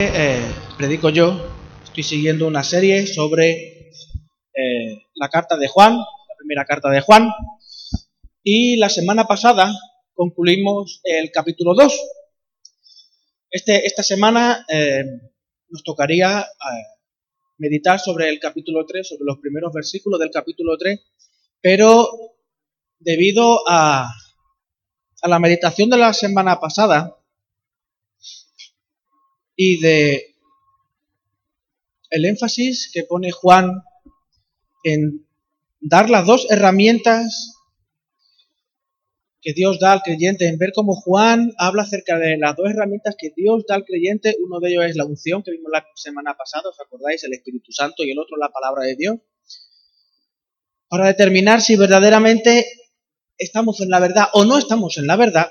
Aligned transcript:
Eh, 0.00 0.40
predico 0.76 1.10
yo, 1.10 1.44
estoy 1.82 2.04
siguiendo 2.04 2.46
una 2.46 2.62
serie 2.62 3.04
sobre 3.08 3.90
eh, 4.54 5.02
la 5.16 5.28
carta 5.28 5.56
de 5.56 5.66
Juan, 5.66 5.96
la 5.96 6.36
primera 6.38 6.64
carta 6.64 6.88
de 6.88 7.00
Juan, 7.00 7.28
y 8.44 8.76
la 8.76 8.90
semana 8.90 9.24
pasada 9.24 9.74
concluimos 10.14 11.00
el 11.02 11.32
capítulo 11.32 11.74
2. 11.74 12.00
Este, 13.50 13.86
esta 13.86 14.04
semana 14.04 14.64
eh, 14.68 15.02
nos 15.68 15.82
tocaría 15.82 16.46
meditar 17.56 17.98
sobre 17.98 18.28
el 18.28 18.38
capítulo 18.38 18.86
3, 18.86 19.08
sobre 19.08 19.24
los 19.24 19.38
primeros 19.38 19.72
versículos 19.72 20.20
del 20.20 20.30
capítulo 20.30 20.78
3, 20.78 20.96
pero 21.60 22.08
debido 23.00 23.68
a, 23.68 24.08
a 25.22 25.28
la 25.28 25.40
meditación 25.40 25.90
de 25.90 25.98
la 25.98 26.12
semana 26.12 26.60
pasada, 26.60 27.17
y 29.60 29.80
de 29.80 30.36
el 32.10 32.24
énfasis 32.24 32.90
que 32.94 33.02
pone 33.02 33.32
Juan 33.32 33.82
en 34.84 35.26
dar 35.80 36.08
las 36.08 36.24
dos 36.24 36.46
herramientas 36.48 37.56
que 39.42 39.52
Dios 39.52 39.80
da 39.80 39.92
al 39.92 40.02
creyente, 40.02 40.46
en 40.46 40.58
ver 40.58 40.70
cómo 40.72 40.94
Juan 40.94 41.52
habla 41.58 41.82
acerca 41.82 42.18
de 42.20 42.38
las 42.38 42.54
dos 42.54 42.70
herramientas 42.70 43.16
que 43.18 43.32
Dios 43.34 43.64
da 43.68 43.74
al 43.74 43.84
creyente. 43.84 44.36
Uno 44.44 44.60
de 44.60 44.70
ellos 44.70 44.84
es 44.86 44.96
la 44.96 45.04
unción 45.04 45.42
que 45.42 45.50
vimos 45.50 45.72
la 45.72 45.84
semana 45.96 46.36
pasada, 46.36 46.70
¿os 46.70 46.80
acordáis? 46.80 47.24
El 47.24 47.34
Espíritu 47.34 47.72
Santo 47.72 48.04
y 48.04 48.12
el 48.12 48.18
otro 48.20 48.36
la 48.36 48.50
palabra 48.50 48.84
de 48.84 48.94
Dios. 48.94 49.16
Para 50.88 51.08
determinar 51.08 51.62
si 51.62 51.74
verdaderamente 51.74 52.64
estamos 53.36 53.80
en 53.80 53.90
la 53.90 53.98
verdad 53.98 54.26
o 54.34 54.44
no 54.44 54.56
estamos 54.56 54.98
en 54.98 55.08
la 55.08 55.16
verdad, 55.16 55.48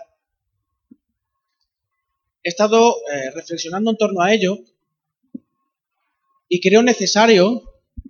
he 2.47 2.49
estado 2.49 2.95
eh, 3.11 3.29
reflexionando 3.31 3.91
en 3.91 3.97
torno 3.97 4.21
a 4.21 4.33
ello 4.33 4.57
y 6.47 6.61
creo 6.61 6.81
necesario 6.81 7.61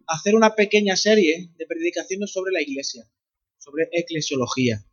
hacer 0.06 0.36
una 0.36 0.54
pequeña 0.54 0.96
serie 0.96 1.50
de 1.58 1.66
predicaciones 1.66 2.32
sobre 2.32 2.52
la 2.52 2.62
iglesia, 2.62 3.10
sobre 3.58 3.90
eclesiología. 3.92 4.86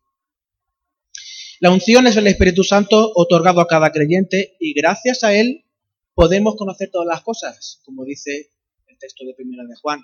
La 1.61 1.71
unción 1.71 2.07
es 2.07 2.17
el 2.17 2.27
Espíritu 2.27 2.65
Santo 2.65 3.13
otorgado 3.15 3.61
a 3.61 3.67
cada 3.67 3.93
creyente 3.93 4.57
y 4.61 4.73
gracias 4.73 5.23
a 5.25 5.35
él 5.35 5.67
podemos 6.15 6.57
conocer 6.57 6.89
todas 6.91 7.07
las 7.07 7.21
cosas, 7.21 7.83
como 7.85 8.07
dice 8.07 8.49
el 8.87 8.97
texto 8.97 9.27
de 9.27 9.35
Primera 9.35 9.65
de 9.65 9.77
Juan. 9.77 10.01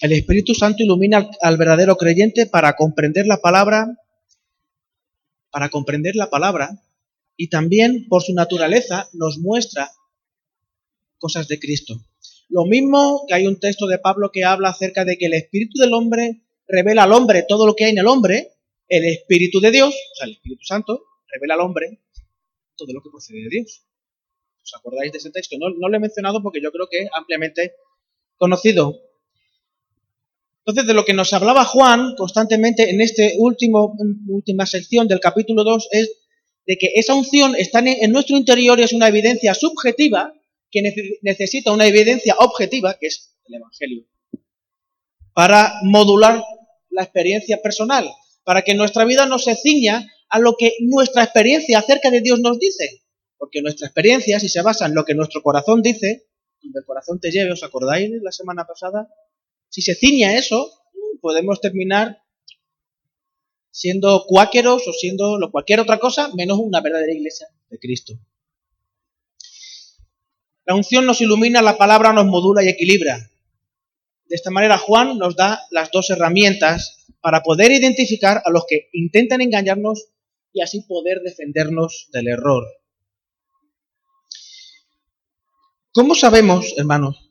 El 0.00 0.12
Espíritu 0.12 0.54
Santo 0.54 0.82
ilumina 0.82 1.28
al 1.42 1.58
verdadero 1.58 1.96
creyente 1.98 2.46
para 2.46 2.76
comprender 2.76 3.26
la 3.26 3.42
palabra 3.42 3.94
para 5.54 5.68
comprender 5.68 6.16
la 6.16 6.30
palabra 6.30 6.82
y 7.36 7.48
también 7.48 8.08
por 8.08 8.24
su 8.24 8.34
naturaleza 8.34 9.08
nos 9.12 9.38
muestra 9.38 9.88
cosas 11.16 11.46
de 11.46 11.60
Cristo. 11.60 11.94
Lo 12.48 12.64
mismo 12.64 13.24
que 13.28 13.34
hay 13.34 13.46
un 13.46 13.60
texto 13.60 13.86
de 13.86 14.00
Pablo 14.00 14.32
que 14.32 14.42
habla 14.42 14.70
acerca 14.70 15.04
de 15.04 15.16
que 15.16 15.26
el 15.26 15.34
espíritu 15.34 15.78
del 15.78 15.94
hombre 15.94 16.42
revela 16.66 17.04
al 17.04 17.12
hombre 17.12 17.44
todo 17.46 17.68
lo 17.68 17.76
que 17.76 17.84
hay 17.84 17.92
en 17.92 17.98
el 17.98 18.08
hombre, 18.08 18.56
el 18.88 19.04
espíritu 19.04 19.60
de 19.60 19.70
Dios, 19.70 19.94
o 19.94 20.14
sea, 20.16 20.26
el 20.26 20.32
Espíritu 20.32 20.64
Santo, 20.64 21.04
revela 21.28 21.54
al 21.54 21.60
hombre 21.60 22.00
todo 22.76 22.92
lo 22.92 23.00
que 23.00 23.10
procede 23.10 23.44
de 23.44 23.50
Dios. 23.50 23.84
¿Os 24.60 24.74
acordáis 24.74 25.12
de 25.12 25.18
ese 25.18 25.30
texto? 25.30 25.56
No, 25.56 25.68
lo 25.68 25.96
he 25.96 26.00
mencionado 26.00 26.42
porque 26.42 26.60
yo 26.60 26.72
creo 26.72 26.88
que 26.90 27.02
es 27.02 27.10
ampliamente 27.14 27.76
conocido. 28.36 28.98
Entonces, 30.66 30.86
de 30.86 30.94
lo 30.94 31.04
que 31.04 31.12
nos 31.12 31.32
hablaba 31.32 31.64
Juan 31.64 32.14
constantemente 32.16 32.88
en 32.88 33.00
esta 33.02 33.22
última 33.38 34.66
sección 34.66 35.06
del 35.06 35.20
capítulo 35.20 35.62
2 35.62 35.88
es 35.90 36.12
de 36.66 36.76
que 36.78 36.92
esa 36.94 37.14
unción 37.14 37.54
está 37.56 37.80
en 37.80 38.10
nuestro 38.10 38.36
interior 38.36 38.80
y 38.80 38.84
es 38.84 38.94
una 38.94 39.08
evidencia 39.08 39.54
subjetiva 39.54 40.32
que 40.70 41.18
necesita 41.22 41.70
una 41.70 41.86
evidencia 41.86 42.34
objetiva, 42.38 42.96
que 42.98 43.08
es 43.08 43.36
el 43.44 43.56
Evangelio, 43.56 44.06
para 45.34 45.74
modular 45.82 46.42
la 46.90 47.02
experiencia 47.02 47.60
personal, 47.60 48.08
para 48.42 48.62
que 48.62 48.74
nuestra 48.74 49.04
vida 49.04 49.26
no 49.26 49.38
se 49.38 49.56
ciña 49.56 50.10
a 50.30 50.38
lo 50.38 50.56
que 50.58 50.72
nuestra 50.80 51.22
experiencia 51.22 51.78
acerca 51.78 52.10
de 52.10 52.22
Dios 52.22 52.40
nos 52.40 52.58
dice. 52.58 53.02
Porque 53.36 53.60
nuestra 53.60 53.86
experiencia, 53.86 54.40
si 54.40 54.48
se 54.48 54.62
basa 54.62 54.86
en 54.86 54.94
lo 54.94 55.04
que 55.04 55.14
nuestro 55.14 55.42
corazón 55.42 55.82
dice, 55.82 56.26
donde 56.62 56.80
el 56.80 56.86
corazón 56.86 57.20
te 57.20 57.30
lleve, 57.30 57.52
¿os 57.52 57.62
acordáis 57.62 58.10
la 58.22 58.32
semana 58.32 58.64
pasada? 58.64 59.08
Si 59.74 59.82
se 59.82 59.96
ciña 59.96 60.28
a 60.28 60.38
eso, 60.38 60.70
podemos 61.20 61.60
terminar 61.60 62.22
siendo 63.72 64.24
cuáqueros 64.24 64.86
o 64.86 64.92
siendo 64.92 65.36
cualquier 65.50 65.80
otra 65.80 65.98
cosa 65.98 66.30
menos 66.32 66.60
una 66.60 66.80
verdadera 66.80 67.12
iglesia 67.12 67.48
de 67.70 67.80
Cristo. 67.80 68.14
La 70.64 70.76
unción 70.76 71.06
nos 71.06 71.20
ilumina, 71.20 71.60
la 71.60 71.76
palabra 71.76 72.12
nos 72.12 72.24
modula 72.24 72.62
y 72.62 72.68
equilibra. 72.68 73.18
De 74.26 74.36
esta 74.36 74.52
manera 74.52 74.78
Juan 74.78 75.18
nos 75.18 75.34
da 75.34 75.62
las 75.72 75.90
dos 75.90 76.08
herramientas 76.08 77.08
para 77.20 77.42
poder 77.42 77.72
identificar 77.72 78.42
a 78.44 78.50
los 78.52 78.66
que 78.68 78.90
intentan 78.92 79.40
engañarnos 79.40 80.04
y 80.52 80.60
así 80.60 80.82
poder 80.82 81.18
defendernos 81.24 82.10
del 82.12 82.28
error. 82.28 82.64
¿Cómo 85.90 86.14
sabemos, 86.14 86.74
hermanos, 86.76 87.23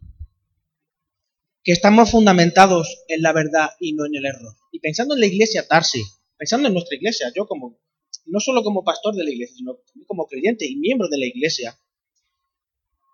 que 1.64 1.72
estamos 1.72 2.12
fundamentados 2.12 3.04
en 3.08 3.22
la 3.22 3.32
verdad 3.32 3.70
y 3.80 3.94
no 3.94 4.06
en 4.06 4.16
el 4.16 4.26
error. 4.26 4.56
Y 4.72 4.80
pensando 4.80 5.14
en 5.14 5.22
la 5.22 5.28
iglesia 5.28 5.66
Tarsi, 5.68 6.04
pensando 6.38 6.68
en 6.68 6.74
nuestra 6.74 6.98
iglesia, 6.98 7.32
yo 7.34 7.48
como, 7.48 7.80
no 8.26 8.40
solo 8.40 8.64
como 8.64 8.84
pastor 8.84 9.16
de 9.16 9.24
la 9.24 9.32
iglesia, 9.32 9.56
sino 9.56 9.78
como 10.06 10.28
creyente 10.28 10.68
y 10.68 10.76
miembro 10.76 11.08
de 11.08 11.18
la 11.18 11.26
iglesia, 11.26 11.80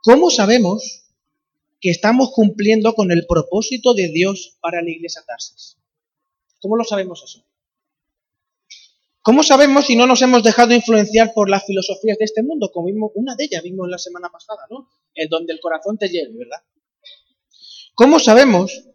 ¿cómo 0.04 0.32
sabemos 0.32 1.06
que 1.80 1.92
estamos 1.92 2.32
cumpliendo 2.34 2.96
con 2.96 3.12
el 3.12 3.26
propósito 3.28 3.94
de 3.94 4.10
Dios 4.10 4.58
para 4.62 4.82
la 4.82 4.90
iglesia 4.90 5.22
Tarsis? 5.26 5.78
¿Cómo 6.60 6.76
lo 6.76 6.84
sabemos 6.84 7.24
eso? 7.24 7.46
¿Cómo 9.22 9.44
sabemos 9.44 9.86
si 9.86 9.96
no 9.96 10.08
nos 10.08 10.22
hemos 10.24 10.42
dejado 10.44 10.74
influenciar 10.74 11.34
por 11.36 11.50
las 11.50 11.66
filosofías 11.66 12.18
de 12.18 12.26
este 12.26 12.42
mundo? 12.42 12.72
Como 12.74 12.88
vimos, 12.88 13.12
una 13.14 13.36
de 13.36 13.44
ellas 13.44 13.62
vimos 13.62 13.88
la 13.88 14.00
semana 14.00 14.30
pasada, 14.30 14.62
¿no? 14.72 14.90
El 15.14 15.30
donde 15.30 15.54
el 15.54 15.60
corazón 15.60 15.98
te 15.98 16.08
lleve, 16.08 16.36
¿verdad? 16.36 16.64
¿Cómo 18.00 18.18
sabemos 18.18 18.86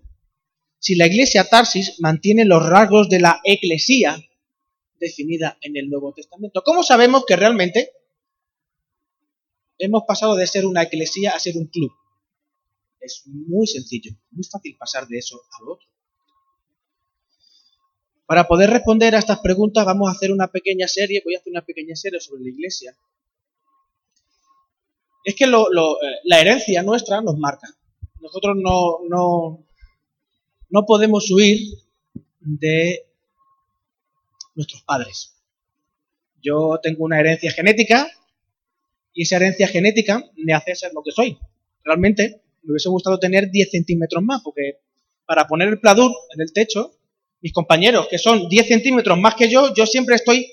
si 0.79 0.95
la 0.95 1.07
iglesia 1.07 1.45
Tarsis 1.45 2.01
mantiene 2.01 2.47
los 2.47 2.67
rasgos 2.67 3.11
de 3.11 3.21
la 3.21 3.39
eclesía 3.45 4.17
definida 4.99 5.59
en 5.61 5.77
el 5.77 5.91
Nuevo 5.91 6.15
Testamento? 6.15 6.63
¿Cómo 6.65 6.83
sabemos 6.83 7.27
que 7.27 7.37
realmente 7.37 7.91
hemos 9.77 10.05
pasado 10.09 10.37
de 10.37 10.47
ser 10.47 10.65
una 10.65 10.85
eclesía 10.85 11.33
a 11.33 11.39
ser 11.39 11.59
un 11.59 11.67
club? 11.67 11.93
Es 12.99 13.25
muy 13.27 13.67
sencillo, 13.67 14.13
muy 14.31 14.45
fácil 14.45 14.75
pasar 14.79 15.07
de 15.07 15.19
eso 15.19 15.37
a 15.37 15.71
otro. 15.71 15.87
Para 18.25 18.49
poder 18.49 18.71
responder 18.71 19.15
a 19.17 19.19
estas 19.19 19.41
preguntas 19.41 19.85
vamos 19.85 20.09
a 20.09 20.13
hacer 20.13 20.33
una 20.33 20.51
pequeña 20.51 20.89
serie, 20.89 21.21
voy 21.23 21.35
a 21.35 21.41
hacer 21.41 21.51
una 21.51 21.67
pequeña 21.67 21.95
serie 21.95 22.21
sobre 22.21 22.45
la 22.45 22.49
iglesia. 22.49 22.97
Es 25.25 25.35
que 25.35 25.45
eh, 25.45 25.51
la 26.25 26.41
herencia 26.41 26.83
nuestra 26.83 27.21
nos 27.21 27.37
marca 27.37 27.69
nosotros 28.25 28.57
no, 28.57 29.01
no, 29.07 29.67
no 30.71 30.87
podemos 30.87 31.31
huir 31.31 31.59
de 32.41 33.05
nuestros 34.55 34.83
padres. 34.83 35.35
Yo 36.43 36.81
tengo 36.83 37.05
una 37.05 37.21
herencia 37.21 37.53
genética 37.53 38.09
y 39.13 39.23
esa 39.23 39.37
herencia 39.37 39.69
genética 39.69 40.25
me 40.37 40.55
hace 40.55 40.75
ser 40.75 40.93
lo 40.95 41.03
que 41.03 41.11
soy. 41.11 41.39
Realmente 41.85 42.41
me 42.63 42.73
hubiese 42.73 42.89
gustado 42.89 43.19
tener 43.19 43.51
10 43.51 43.71
centímetros 43.71 44.23
más, 44.23 44.41
porque 44.43 44.79
para 45.27 45.47
poner 45.47 45.69
el 45.69 45.79
pladur 45.79 46.11
en 46.35 46.41
el 46.41 46.51
techo, 46.51 46.95
mis 47.43 47.53
compañeros 47.53 48.09
que 48.09 48.17
son 48.17 48.49
10 48.49 48.67
centímetros 48.67 49.19
más 49.19 49.35
que 49.35 49.51
yo, 49.51 49.75
yo 49.75 49.85
siempre 49.85 50.15
estoy 50.15 50.51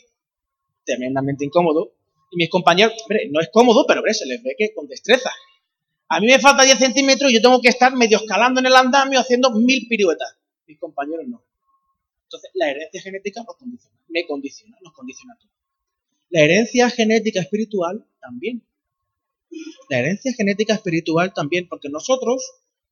tremendamente 0.83 1.45
incómodo. 1.45 1.93
Y 2.31 2.35
mis 2.35 2.49
compañeros, 2.49 2.93
hombre, 3.03 3.29
no 3.31 3.39
es 3.39 3.49
cómodo, 3.49 3.85
pero 3.87 4.01
se 4.13 4.25
les 4.25 4.43
ve 4.43 4.55
que 4.57 4.73
con 4.73 4.87
destreza. 4.87 5.31
A 6.13 6.19
mí 6.19 6.27
me 6.27 6.39
falta 6.39 6.65
10 6.65 6.77
centímetros 6.77 7.31
y 7.31 7.35
yo 7.35 7.41
tengo 7.41 7.61
que 7.61 7.69
estar 7.69 7.95
medio 7.95 8.17
escalando 8.17 8.59
en 8.59 8.65
el 8.65 8.75
andamio 8.75 9.17
haciendo 9.17 9.49
mil 9.51 9.87
piruetas. 9.87 10.35
Mis 10.67 10.77
compañeros 10.77 11.25
no. 11.25 11.41
Entonces, 12.23 12.51
la 12.53 12.69
herencia 12.69 13.01
genética 13.01 13.41
nos 13.47 13.55
condiciona, 13.55 13.97
me 14.09 14.27
condiciona, 14.27 14.77
nos 14.83 14.91
condiciona 14.91 15.37
todo. 15.39 15.49
La 16.29 16.41
herencia 16.41 16.89
genética 16.89 17.39
espiritual 17.39 18.05
también. 18.19 18.61
La 19.89 19.99
herencia 19.99 20.33
genética 20.33 20.73
espiritual 20.73 21.33
también, 21.33 21.69
porque 21.69 21.87
nosotros 21.87 22.43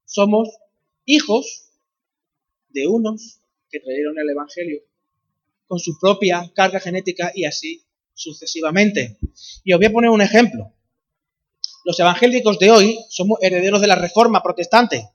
somos 0.05 0.47
hijos 1.03 1.73
de 2.69 2.87
unos 2.87 3.41
que 3.69 3.81
trajeron 3.81 4.17
el 4.17 4.29
Evangelio 4.29 4.81
con 5.67 5.79
su 5.79 5.99
propia 5.99 6.49
carga 6.55 6.79
genética 6.79 7.33
y 7.35 7.43
así 7.43 7.83
sucesivamente. 8.13 9.17
Y 9.65 9.73
os 9.73 9.79
voy 9.79 9.87
a 9.87 9.91
poner 9.91 10.09
un 10.09 10.21
ejemplo 10.21 10.73
los 11.89 11.99
evangélicos 11.99 12.59
de 12.59 12.69
hoy 12.69 12.99
somos 13.09 13.39
herederos 13.41 13.81
de 13.81 13.87
la 13.87 13.95
reforma 13.95 14.43
protestante. 14.43 15.09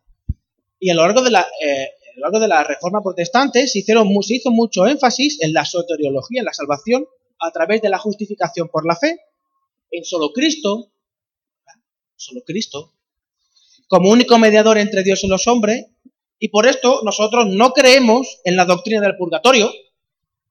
Y 0.81 0.91
a 0.91 0.95
lo 0.97 1.03
largo 1.03 1.23
de 1.23 1.31
la, 1.31 1.47
eh, 1.65 2.65
reforma 2.67 3.01
protestante 3.01 3.69
se, 3.69 3.79
hicieron, 3.79 4.09
se 4.25 4.35
hizo 4.35 4.51
mucho 4.51 4.85
énfasis 4.85 5.39
en 5.41 5.53
la 5.53 5.65
soteriología, 5.65 6.41
en 6.41 6.47
la 6.47 6.53
salvación, 6.53 7.07
a 7.39 7.53
través 7.53 7.81
de 7.81 7.91
la 7.91 7.99
justificación 7.99 8.69
por 8.71 8.85
la 8.89 8.97
fe 8.97 9.21
en 9.93 10.05
solo 10.05 10.33
Cristo, 10.33 10.91
solo 12.17 12.41
Cristo, 12.45 12.93
como 13.87 14.11
único 14.11 14.37
mediador 14.41 14.77
entre 14.77 15.05
Dios 15.05 15.23
y 15.23 15.29
los 15.29 15.47
hombres, 15.47 15.87
y 16.41 16.49
por 16.49 16.67
esto 16.67 17.03
nosotros 17.05 17.47
no 17.47 17.73
creemos 17.73 18.41
en 18.43 18.57
la 18.57 18.65
doctrina 18.65 19.01
del 19.01 19.17
purgatorio 19.17 19.71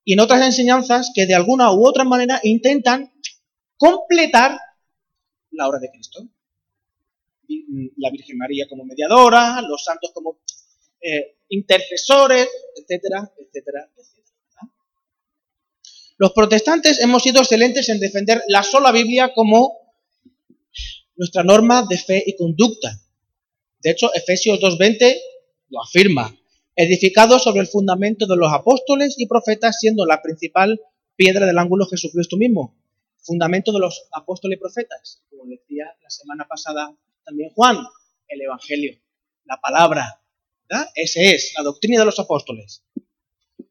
y 0.06 0.14
en 0.14 0.22
otras 0.22 0.42
enseñanzas 0.42 1.12
que 1.14 1.26
de 1.26 1.36
alguna 1.36 1.74
u 1.74 1.86
otra 1.86 2.06
manera 2.06 2.40
intentan 2.44 3.12
completar 3.76 4.58
la 5.54 5.68
obra 5.68 5.80
de 5.80 5.90
Cristo. 5.90 6.28
La 7.98 8.10
Virgen 8.10 8.38
María 8.38 8.68
como 8.68 8.86
mediadora, 8.86 9.62
los 9.62 9.84
santos 9.84 10.12
como 10.14 10.40
eh, 11.02 11.38
intercesores, 11.50 12.48
etcétera, 12.76 13.32
etcétera, 13.38 13.90
etcétera. 13.96 14.14
Los 16.18 16.32
protestantes 16.32 17.00
hemos 17.02 17.24
sido 17.24 17.42
excelentes 17.42 17.90
en 17.90 18.00
defender 18.00 18.42
la 18.48 18.64
sola 18.64 18.92
Biblia 18.92 19.34
como 19.34 19.78
nuestra 21.16 21.44
norma 21.44 21.86
de 21.90 21.98
fe 21.98 22.24
y 22.26 22.36
conducta. 22.36 23.00
De 23.82 23.92
hecho, 23.92 24.14
Efesios 24.14 24.60
2.20 24.60 25.16
lo 25.70 25.82
afirma, 25.82 26.36
edificado 26.76 27.40
sobre 27.40 27.62
el 27.62 27.68
fundamento 27.68 28.26
de 28.26 28.38
los 28.38 28.52
apóstoles 28.52 29.16
y 29.18 29.28
profetas, 29.28 29.78
siendo 29.80 30.06
la 30.06 30.22
principal 30.22 30.80
piedra 31.16 31.46
del 31.46 31.58
ángulo 31.58 31.86
Jesucristo 31.86 32.38
mismo, 32.38 32.83
fundamento 33.24 33.72
de 33.72 33.80
los 33.80 34.08
apóstoles 34.12 34.58
y 34.58 34.60
profetas, 34.60 35.24
como 35.30 35.46
decía 35.46 35.86
la 36.02 36.10
semana 36.10 36.46
pasada 36.48 36.96
también 37.24 37.50
Juan, 37.56 37.78
el 38.28 38.42
Evangelio, 38.42 39.00
la 39.46 39.60
palabra, 39.62 40.22
¿verdad? 40.70 40.90
Ese 40.96 41.34
es, 41.34 41.54
la 41.58 41.64
doctrina 41.64 42.00
de 42.00 42.06
los 42.06 42.20
apóstoles. 42.20 42.84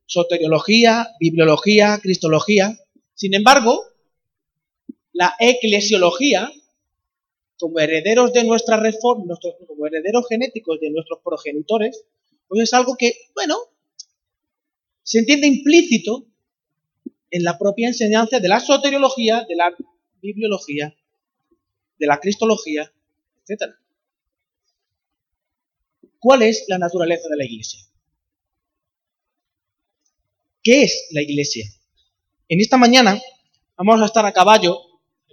Soteriología, 0.06 1.08
bibliología, 1.20 1.98
cristología. 2.02 2.76
Sin 3.14 3.34
embargo, 3.34 3.84
la 5.12 5.34
eclesiología, 5.38 6.50
como 7.58 7.78
herederos 7.78 8.32
de 8.32 8.44
nuestra 8.44 8.78
reforma, 8.78 9.38
como 9.66 9.86
herederos 9.86 10.26
genéticos 10.28 10.80
de 10.80 10.90
nuestros 10.90 11.20
progenitores, 11.22 12.04
pues 12.48 12.62
es 12.62 12.74
algo 12.74 12.96
que, 12.96 13.12
bueno, 13.34 13.56
se 15.02 15.18
entiende 15.18 15.46
implícito 15.46 16.26
en 17.32 17.42
la 17.42 17.58
propia 17.58 17.88
enseñanza 17.88 18.38
de 18.38 18.48
la 18.48 18.60
soteriología, 18.60 19.44
de 19.48 19.56
la 19.56 19.74
bibliología, 20.20 20.94
de 21.98 22.06
la 22.06 22.20
cristología, 22.20 22.92
etc. 23.46 23.72
¿Cuál 26.20 26.42
es 26.42 26.66
la 26.68 26.78
naturaleza 26.78 27.28
de 27.28 27.36
la 27.36 27.44
iglesia? 27.44 27.80
¿Qué 30.62 30.84
es 30.84 31.08
la 31.10 31.22
iglesia? 31.22 31.64
En 32.48 32.60
esta 32.60 32.76
mañana 32.76 33.20
vamos 33.76 34.00
a 34.02 34.04
estar 34.04 34.26
a 34.26 34.32
caballo 34.32 34.78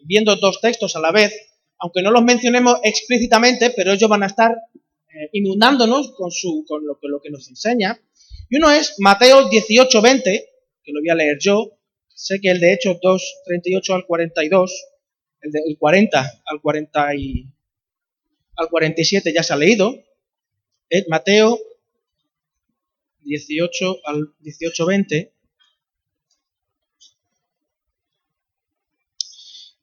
viendo 0.04 0.36
dos 0.38 0.62
textos 0.62 0.96
a 0.96 1.02
la 1.02 1.12
vez, 1.12 1.34
aunque 1.78 2.02
no 2.02 2.12
los 2.12 2.24
mencionemos 2.24 2.80
explícitamente, 2.84 3.72
pero 3.72 3.92
ellos 3.92 4.10
van 4.10 4.24
a 4.24 4.28
estar 4.28 4.52
eh, 4.52 5.30
inundándonos 5.34 6.14
con, 6.14 6.32
su, 6.32 6.64
con 6.66 6.86
lo, 6.86 6.98
lo, 7.02 7.22
que 7.22 7.30
nos 7.30 7.50
enseña. 7.50 8.00
Y 8.50 8.56
uno 8.56 8.72
es 8.72 8.96
Mateo 9.00 9.50
18, 9.50 10.02
20, 10.02 10.50
que 10.82 10.92
lo 10.94 11.02
voy 11.02 11.10
a 11.10 11.16
leer 11.16 11.38
yo. 11.40 11.79
Sé 12.20 12.42
que 12.42 12.50
el 12.50 12.60
de 12.60 12.74
Hechos 12.74 12.98
2, 13.02 13.42
38 13.46 13.94
al 13.94 14.06
42, 14.06 14.86
el 15.40 15.52
del 15.54 15.78
40 15.80 16.42
al, 16.46 16.62
40 16.62 17.16
y, 17.16 17.46
al 18.58 18.68
47 18.68 19.32
ya 19.34 19.42
se 19.42 19.54
ha 19.54 19.56
leído. 19.56 19.96
Eh, 20.90 21.06
Mateo 21.08 21.58
18 23.22 24.00
al 24.04 24.34
18-20, 24.42 25.32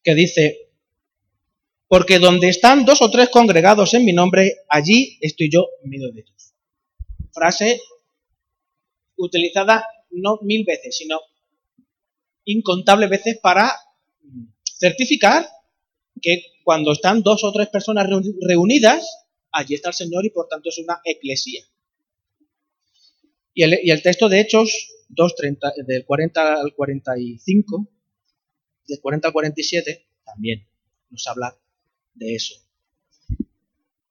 que 0.03 0.15
dice, 0.15 0.69
porque 1.89 2.19
donde 2.19 2.51
están 2.51 2.85
dos 2.85 3.01
o 3.01 3.11
tres 3.11 3.31
congregados 3.31 3.95
en 3.95 4.05
mi 4.05 4.13
nombre, 4.13 4.57
allí 4.69 5.17
estoy 5.23 5.49
yo 5.51 5.71
en 5.83 5.89
medio 5.89 6.13
de 6.13 6.21
ellos. 6.21 6.53
Frase 7.33 7.81
utilizada 9.17 9.87
no 10.11 10.39
mil 10.43 10.67
veces, 10.67 10.99
sino 10.99 11.19
incontables 12.47 13.11
veces 13.11 13.39
para 13.43 13.71
certificar 14.79 15.47
que 16.23 16.43
cuando 16.65 16.93
están 16.93 17.23
dos 17.23 17.45
o 17.45 17.53
tres 17.53 17.69
personas 17.69 18.09
reunidas, 18.41 19.27
allí 19.53 19.75
está 19.75 19.91
el 19.91 19.95
Señor 19.95 20.25
y 20.25 20.31
por 20.31 20.49
tanto 20.49 20.71
es 20.71 20.79
una 20.79 21.01
eclesía. 21.05 21.63
Y 23.55 23.63
el, 23.63 24.03
texto 24.03 24.29
de 24.29 24.41
Hechos 24.41 24.91
2.30, 25.11 25.87
del 25.87 26.05
40 26.05 26.61
al 26.61 26.75
45, 26.75 27.89
del 28.87 29.01
40 29.01 29.29
al 29.29 29.33
47, 29.33 30.07
también 30.25 30.67
nos 31.09 31.27
habla 31.27 31.57
de 32.15 32.35
eso. 32.35 32.55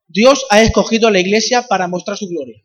Dios 0.07 0.45
ha 0.49 0.63
escogido 0.63 1.07
a 1.07 1.11
la 1.11 1.19
iglesia 1.19 1.67
para 1.67 1.87
mostrar 1.87 2.17
su 2.17 2.27
gloria. 2.27 2.63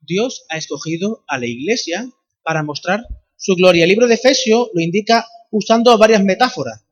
Dios 0.00 0.44
ha 0.50 0.56
escogido 0.56 1.24
a 1.26 1.38
la 1.38 1.46
iglesia 1.46 2.08
para 2.42 2.62
mostrar 2.62 3.06
su 3.38 3.54
gloria. 3.54 3.84
El 3.84 3.90
libro 3.90 4.08
de 4.08 4.14
Efesios 4.14 4.68
lo 4.74 4.80
indica 4.82 5.26
usando 5.50 5.96
varias 5.96 6.22
metáforas. 6.22 6.84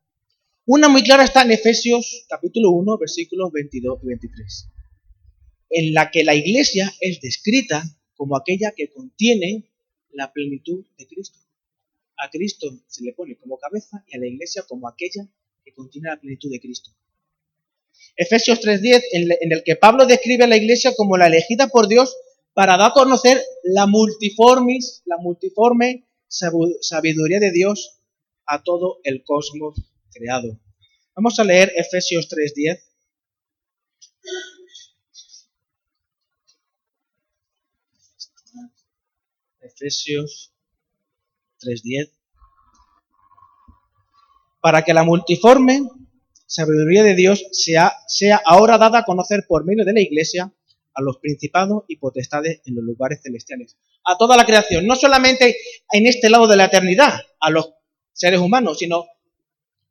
Una 0.65 0.89
muy 0.89 1.03
clara 1.03 1.25
está 1.25 1.43
en 1.43 1.51
Efesios 1.51 2.25
capítulo 2.29 2.71
1, 2.71 2.99
versículos 2.99 3.53
22 3.53 3.99
y 4.03 4.07
23, 4.07 4.69
en 5.71 5.93
la 5.93 6.11
que 6.11 6.25
la 6.25 6.35
iglesia 6.35 6.93
es 7.01 7.21
descrita 7.21 7.83
como 8.15 8.37
aquella 8.37 8.73
que 8.77 8.91
contiene 8.93 9.65
la 10.13 10.33
plenitud 10.33 10.85
de 10.97 11.07
Cristo. 11.07 11.39
A 12.17 12.31
Cristo 12.31 12.69
se 12.87 13.05
le 13.05 13.13
pone 13.13 13.37
como 13.37 13.59
cabeza 13.59 14.03
y 14.07 14.17
a 14.17 14.21
la 14.21 14.27
iglesia 14.27 14.63
como 14.67 14.89
aquella 14.89 15.29
que 15.65 15.75
contiene 15.75 16.09
la 16.09 16.21
plenitud 16.21 16.51
de 16.51 16.61
Cristo. 16.61 16.91
Efesios 18.17 18.61
3.10, 18.61 19.03
en 19.41 19.53
el 19.53 19.63
que 19.65 19.77
Pablo 19.77 20.07
describe 20.07 20.45
a 20.45 20.49
la 20.49 20.57
iglesia 20.57 20.95
como 20.97 21.17
la 21.17 21.27
elegida 21.27 21.69
por 21.69 21.89
Dios 21.89 22.17
para 22.55 22.77
dar 22.77 22.91
a 22.91 22.95
conocer 22.95 23.43
la 23.65 23.87
multiformis, 23.87 25.03
la 25.05 25.19
multiforme 25.19 26.07
sabiduría 26.81 27.41
de 27.41 27.53
Dios 27.53 28.01
a 28.47 28.63
todo 28.63 28.99
el 29.05 29.25
cosmos 29.25 29.81
creado. 30.13 30.61
Vamos 31.15 31.39
a 31.39 31.45
leer 31.45 31.73
Efesios 31.77 32.29
3.10. 32.29 32.83
Efesios 39.61 40.55
3.10, 41.61 42.11
para 44.61 44.83
que 44.83 44.95
la 44.95 45.05
multiforme 45.05 45.83
sabiduría 46.47 47.03
de 47.03 47.15
Dios 47.15 47.45
sea, 47.53 47.93
sea 48.07 48.41
ahora 48.45 48.79
dada 48.79 49.01
a 49.01 49.05
conocer 49.05 49.45
por 49.47 49.65
medio 49.65 49.85
de 49.85 49.93
la 49.93 50.01
Iglesia 50.01 50.56
a 50.97 51.03
los 51.03 51.19
principados 51.19 51.85
y 51.89 51.97
potestades 51.97 52.63
en 52.65 52.75
los 52.75 52.85
lugares 52.85 53.21
celestiales. 53.23 53.77
A 54.05 54.17
toda 54.17 54.37
la 54.37 54.45
creación, 54.45 54.87
no 54.87 54.97
solamente 54.97 55.57
en 55.93 56.07
este 56.07 56.31
lado 56.31 56.49
de 56.49 56.57
la 56.57 56.65
eternidad, 56.65 57.21
a 57.39 57.51
los 57.51 57.75
seres 58.13 58.41
humanos, 58.41 58.79
sino 58.79 59.07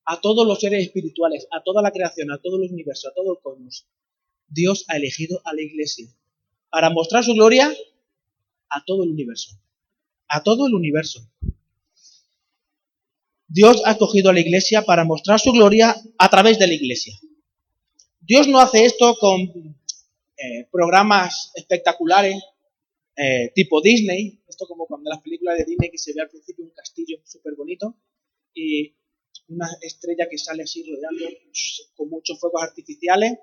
a 0.06 0.20
todos 0.20 0.46
los 0.46 0.60
seres 0.60 0.84
espirituales, 0.84 1.48
a 1.52 1.64
toda 1.64 1.82
la 1.82 1.92
creación, 1.92 2.32
a 2.32 2.40
todo 2.40 2.58
el 2.58 2.72
universo, 2.72 3.08
a 3.08 3.14
todo 3.14 3.34
el 3.34 3.40
cosmos. 3.42 3.88
Dios 4.48 4.86
ha 4.90 4.98
elegido 4.98 5.42
a 5.46 5.54
la 5.54 5.62
Iglesia 5.62 6.08
para 6.70 6.90
mostrar 6.90 7.24
su 7.24 7.34
gloria 7.34 7.74
a 8.70 8.84
todo 8.84 9.04
el 9.04 9.12
universo 9.12 9.58
a 10.28 10.44
todo 10.44 10.68
el 10.68 10.74
universo. 10.74 11.28
Dios 13.48 13.82
ha 13.86 13.92
escogido 13.92 14.30
a 14.30 14.34
la 14.34 14.40
iglesia 14.40 14.82
para 14.84 15.04
mostrar 15.04 15.40
su 15.40 15.52
gloria 15.52 15.96
a 16.18 16.30
través 16.30 16.60
de 16.60 16.68
la 16.68 16.74
iglesia. 16.74 17.14
Dios 18.22 18.48
no 18.48 18.60
hace 18.60 18.86
esto 18.86 19.16
con 19.20 19.78
eh, 20.38 20.68
programas 20.72 21.52
espectaculares 21.56 22.42
eh, 23.18 23.52
tipo 23.56 23.82
Disney, 23.82 24.44
esto 24.46 24.68
como 24.68 24.88
cuando 24.88 25.10
las 25.10 25.22
películas 25.22 25.58
de 25.58 25.64
Disney 25.64 25.90
que 25.90 25.98
se 25.98 26.14
ve 26.14 26.22
al 26.22 26.30
principio 26.30 26.66
un 26.66 26.72
castillo 26.72 27.18
súper 27.24 27.56
bonito 27.56 27.96
y 28.54 28.94
una 29.48 29.70
estrella 29.82 30.28
que 30.30 30.38
sale 30.38 30.64
así 30.64 30.84
rodeando 30.84 31.26
con 31.96 32.10
muchos 32.10 32.38
fuegos 32.40 32.62
artificiales. 32.64 33.38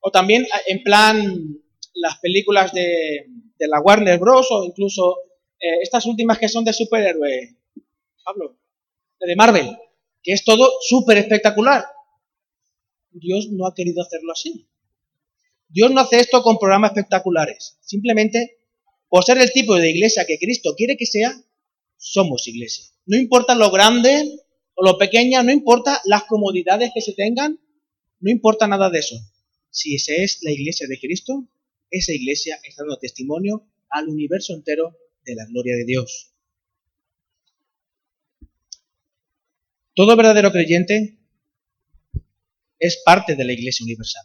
O 0.00 0.12
también 0.12 0.42
eh, 0.44 0.48
en 0.68 0.82
plan 0.84 1.60
las 1.94 2.18
películas 2.18 2.72
de, 2.72 3.26
la 3.58 3.80
Warner 3.80 4.18
Bros. 4.20 4.46
o 4.50 4.64
incluso 4.64 5.18
eh, 5.58 5.82
estas 5.82 6.06
últimas 6.06 6.38
que 6.38 6.48
son 6.48 6.64
de 6.64 6.72
superhéroes, 6.72 7.56
Pablo, 8.24 8.58
de 9.18 9.34
Marvel, 9.34 9.76
que 10.22 10.32
es 10.32 10.44
todo 10.44 10.70
súper 10.82 11.18
espectacular. 11.18 11.84
Dios 13.10 13.48
no 13.50 13.66
ha 13.66 13.74
querido 13.74 14.02
hacerlo 14.02 14.32
así. 14.32 14.68
Dios 15.68 15.90
no 15.90 16.00
hace 16.00 16.20
esto 16.20 16.42
con 16.42 16.58
programas 16.58 16.92
espectaculares. 16.92 17.78
Simplemente, 17.82 18.58
por 19.08 19.24
ser 19.24 19.38
el 19.38 19.52
tipo 19.52 19.74
de 19.76 19.90
iglesia 19.90 20.24
que 20.26 20.38
Cristo 20.38 20.74
quiere 20.76 20.96
que 20.96 21.06
sea, 21.06 21.34
somos 21.96 22.46
iglesia. 22.46 22.84
No 23.06 23.16
importa 23.16 23.54
lo 23.54 23.70
grande 23.70 24.38
o 24.74 24.84
lo 24.84 24.98
pequeña, 24.98 25.42
no 25.42 25.52
importa 25.52 26.00
las 26.04 26.24
comodidades 26.24 26.90
que 26.94 27.00
se 27.00 27.12
tengan, 27.12 27.58
no 28.20 28.30
importa 28.30 28.66
nada 28.66 28.90
de 28.90 29.00
eso. 29.00 29.16
Si 29.70 29.94
esa 29.94 30.14
es 30.14 30.38
la 30.42 30.50
iglesia 30.50 30.86
de 30.88 30.98
Cristo, 30.98 31.48
esa 31.90 32.12
iglesia 32.12 32.58
está 32.64 32.82
dando 32.82 32.98
testimonio 32.98 33.66
al 33.90 34.08
universo 34.08 34.54
entero 34.54 34.96
de 35.24 35.34
la 35.34 35.46
gloria 35.46 35.76
de 35.76 35.84
Dios. 35.84 36.32
Todo 39.94 40.16
verdadero 40.16 40.52
creyente 40.52 41.18
es 42.78 43.02
parte 43.04 43.34
de 43.34 43.44
la 43.44 43.52
Iglesia 43.52 43.82
Universal. 43.82 44.24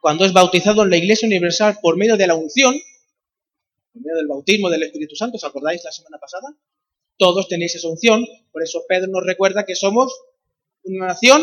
Cuando 0.00 0.24
es 0.24 0.32
bautizado 0.32 0.82
en 0.82 0.90
la 0.90 0.96
Iglesia 0.96 1.26
Universal 1.26 1.78
por 1.82 1.96
medio 1.98 2.16
de 2.16 2.26
la 2.26 2.34
unción, 2.34 2.74
por 3.92 4.02
medio 4.02 4.16
del 4.16 4.26
bautismo 4.26 4.70
del 4.70 4.82
Espíritu 4.82 5.14
Santo, 5.14 5.36
¿os 5.36 5.44
acordáis 5.44 5.84
la 5.84 5.92
semana 5.92 6.18
pasada? 6.18 6.48
Todos 7.18 7.48
tenéis 7.48 7.74
esa 7.74 7.88
unción, 7.88 8.26
por 8.50 8.62
eso 8.62 8.82
Pedro 8.88 9.08
nos 9.08 9.26
recuerda 9.26 9.66
que 9.66 9.74
somos 9.74 10.10
una 10.84 11.08
nación 11.08 11.42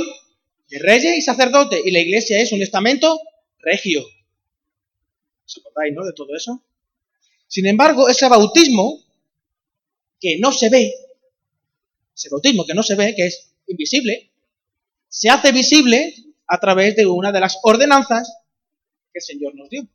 de 0.70 0.80
reyes 0.80 1.18
y 1.18 1.22
sacerdotes, 1.22 1.82
y 1.86 1.92
la 1.92 2.00
Iglesia 2.00 2.42
es 2.42 2.52
un 2.52 2.64
estamento 2.64 3.20
regio. 3.60 4.04
¿Os 5.46 5.58
acordáis, 5.60 5.94
no, 5.94 6.04
de 6.04 6.14
todo 6.14 6.36
eso? 6.36 6.64
Sin 7.48 7.68
embargo, 7.68 8.10
ese 8.10 8.28
bautismo 8.28 9.04
que 10.20 10.40
no 10.40 10.52
se 10.52 10.70
ve, 10.70 10.94
ese 12.16 12.30
bautismo 12.30 12.66
que 12.66 12.74
no 12.74 12.82
se 12.82 12.96
ve, 12.96 13.14
que 13.16 13.28
es 13.28 13.52
invisible, 13.68 14.32
se 15.08 15.30
hace 15.30 15.52
visible 15.52 16.16
a 16.48 16.60
través 16.60 16.96
de 16.96 17.06
una 17.06 17.32
de 17.32 17.40
las 17.40 17.60
ordenanzas 17.62 18.34
que 19.18 19.34
el 19.34 19.38
Señor 19.38 19.56
nos 19.56 19.70
dio. 19.70 19.88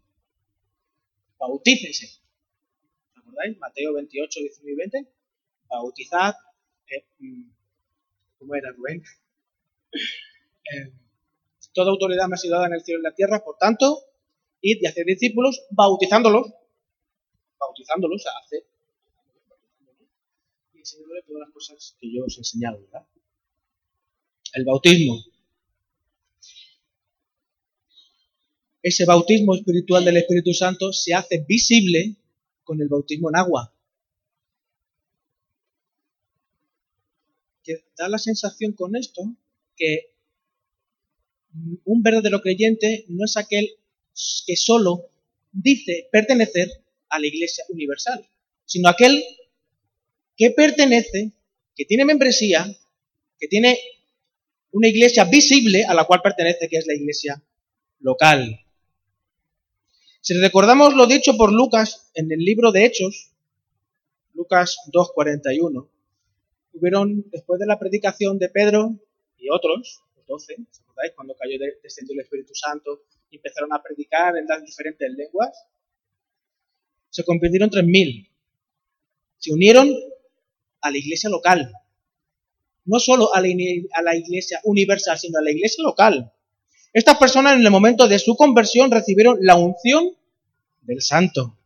Bautícese. 1.38 2.20
¿Recordáis? 3.14 3.58
Mateo 3.58 3.94
28, 3.94 4.40
19 4.40 4.72
y 4.72 4.76
20. 4.76 5.12
Bautizad. 5.68 6.34
Eh, 6.88 7.04
mm, 7.20 7.50
¿Cómo 8.38 8.54
era 8.54 8.72
Rubén? 8.72 9.02
Eh, 9.92 10.92
toda 11.72 11.90
autoridad 11.90 12.26
me 12.28 12.34
ha 12.34 12.38
sido 12.38 12.54
dada 12.54 12.66
en 12.66 12.74
el 12.74 12.82
cielo 12.82 12.98
y 12.98 13.00
en 13.00 13.10
la 13.10 13.14
tierra, 13.14 13.44
por 13.44 13.56
tanto, 13.56 14.00
id 14.60 14.78
y 14.80 14.86
hacer 14.86 15.06
discípulos, 15.06 15.64
bautizándolos, 15.70 16.52
bautizándolos, 17.58 18.24
hacer, 18.44 18.64
y 20.74 20.78
enseñándoles 20.78 21.24
todas 21.24 21.40
las 21.40 21.50
cosas 21.50 21.96
que 22.00 22.12
yo 22.12 22.24
os 22.24 22.36
he 22.36 22.40
enseñado, 22.40 22.80
¿verdad? 22.80 23.06
El 24.54 24.64
bautismo. 24.64 25.31
Ese 28.82 29.04
bautismo 29.04 29.54
espiritual 29.54 30.04
del 30.04 30.16
Espíritu 30.16 30.52
Santo 30.52 30.92
se 30.92 31.14
hace 31.14 31.44
visible 31.46 32.16
con 32.64 32.80
el 32.80 32.88
bautismo 32.88 33.30
en 33.30 33.36
agua. 33.36 33.72
Que 37.62 37.84
da 37.96 38.08
la 38.08 38.18
sensación 38.18 38.72
con 38.72 38.96
esto 38.96 39.22
que 39.76 40.12
un 41.84 42.02
verdadero 42.02 42.40
creyente 42.40 43.04
no 43.08 43.24
es 43.24 43.36
aquel 43.36 43.68
que 44.46 44.56
solo 44.56 45.10
dice 45.52 46.08
pertenecer 46.10 46.68
a 47.08 47.20
la 47.20 47.26
Iglesia 47.26 47.64
Universal, 47.68 48.26
sino 48.64 48.88
aquel 48.88 49.22
que 50.36 50.50
pertenece, 50.50 51.32
que 51.76 51.84
tiene 51.84 52.04
membresía, 52.04 52.66
que 53.38 53.48
tiene 53.48 53.78
una 54.72 54.88
iglesia 54.88 55.24
visible 55.24 55.84
a 55.84 55.94
la 55.94 56.04
cual 56.04 56.22
pertenece, 56.22 56.68
que 56.68 56.78
es 56.78 56.86
la 56.86 56.94
iglesia 56.94 57.42
local. 58.00 58.58
Si 60.22 60.40
recordamos 60.40 60.94
lo 60.94 61.08
dicho 61.08 61.36
por 61.36 61.52
Lucas 61.52 62.12
en 62.14 62.30
el 62.30 62.38
libro 62.38 62.70
de 62.70 62.84
Hechos, 62.84 63.32
Lucas 64.34 64.78
2.41, 64.92 65.88
hubieron, 66.74 67.28
después 67.32 67.58
de 67.58 67.66
la 67.66 67.76
predicación 67.76 68.38
de 68.38 68.48
Pedro 68.48 69.00
y 69.36 69.50
otros, 69.50 70.04
los 70.14 70.24
doce, 70.28 70.54
acordáis? 70.80 71.12
Cuando 71.16 71.34
cayó, 71.34 71.58
descendió 71.82 72.14
el 72.14 72.20
Espíritu 72.20 72.54
Santo 72.54 73.02
y 73.30 73.36
empezaron 73.38 73.72
a 73.72 73.82
predicar 73.82 74.36
en 74.36 74.46
las 74.46 74.62
diferentes 74.62 75.10
lenguas, 75.10 75.66
se 77.10 77.24
convirtieron 77.24 77.68
tres 77.68 77.84
mil. 77.84 78.30
Se 79.38 79.52
unieron 79.52 79.92
a 80.82 80.90
la 80.92 80.98
iglesia 80.98 81.30
local, 81.30 81.72
no 82.84 83.00
solo 83.00 83.34
a 83.34 83.40
la, 83.40 84.16
iglesia 84.16 84.60
universal, 84.62 85.18
sino 85.18 85.40
a 85.40 85.42
la 85.42 85.50
iglesia 85.50 85.82
local. 85.82 86.32
Estas 86.92 87.16
personas 87.16 87.54
en 87.54 87.64
el 87.64 87.70
momento 87.70 88.06
de 88.06 88.18
su 88.18 88.36
conversión 88.36 88.90
recibieron 88.90 89.38
la 89.40 89.56
unción 89.56 90.10
del 90.82 91.00
santo 91.00 91.58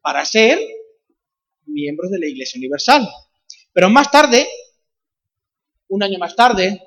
para 0.00 0.24
ser 0.24 0.58
miembros 1.66 2.10
de 2.10 2.18
la 2.18 2.26
iglesia 2.26 2.58
universal. 2.58 3.08
Pero 3.72 3.90
más 3.90 4.10
tarde, 4.10 4.48
un 5.88 6.02
año 6.02 6.18
más 6.18 6.34
tarde, 6.34 6.80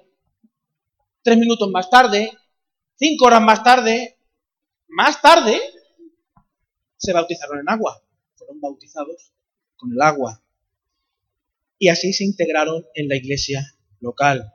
tres 1.22 1.38
minutos 1.38 1.70
más 1.70 1.89
tarde, 1.89 2.32
cinco 2.96 3.25
horas 3.25 3.42
más 3.42 3.63
tarde, 3.63 4.18
más 4.88 5.22
tarde, 5.22 5.60
se 6.98 7.13
bautizaron 7.13 7.60
en 7.60 7.70
agua. 7.70 8.01
Fueron 8.36 8.60
bautizados 8.60 9.32
con 9.75 9.92
el 9.92 10.01
agua 10.01 10.42
y 11.77 11.89
así 11.89 12.13
se 12.13 12.24
integraron 12.24 12.86
en 12.96 13.10
la 13.10 13.15
iglesia 13.15 13.75
local. 14.00 14.55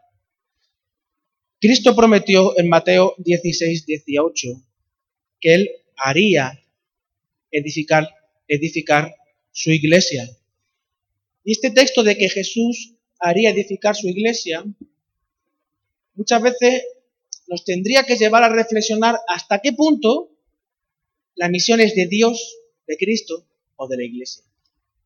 Cristo 1.61 1.95
prometió 1.95 2.59
en 2.59 2.69
Mateo 2.69 3.15
16, 3.19 3.87
18 3.87 4.49
que 5.41 5.55
él 5.55 5.71
haría 5.97 6.63
edificar, 7.51 8.09
edificar 8.49 9.15
su 9.53 9.71
iglesia. 9.71 10.29
Y 11.45 11.53
este 11.53 11.71
texto 11.71 12.03
de 12.03 12.17
que 12.17 12.29
Jesús 12.29 12.95
haría 13.19 13.51
edificar 13.51 13.95
su 13.95 14.09
iglesia, 14.09 14.65
muchas 16.15 16.43
veces 16.43 16.83
nos 17.49 17.65
tendría 17.65 18.05
que 18.05 18.17
llevar 18.17 18.43
a 18.43 18.49
reflexionar 18.49 19.17
hasta 19.29 19.61
qué 19.61 19.73
punto 19.73 20.31
la 21.35 21.49
misión 21.49 21.81
es 21.81 21.95
de 21.95 22.07
Dios, 22.07 22.57
de 22.87 22.97
Cristo 22.97 23.47
o 23.77 23.89
de 23.89 23.97
la 23.97 24.05
iglesia. 24.05 24.45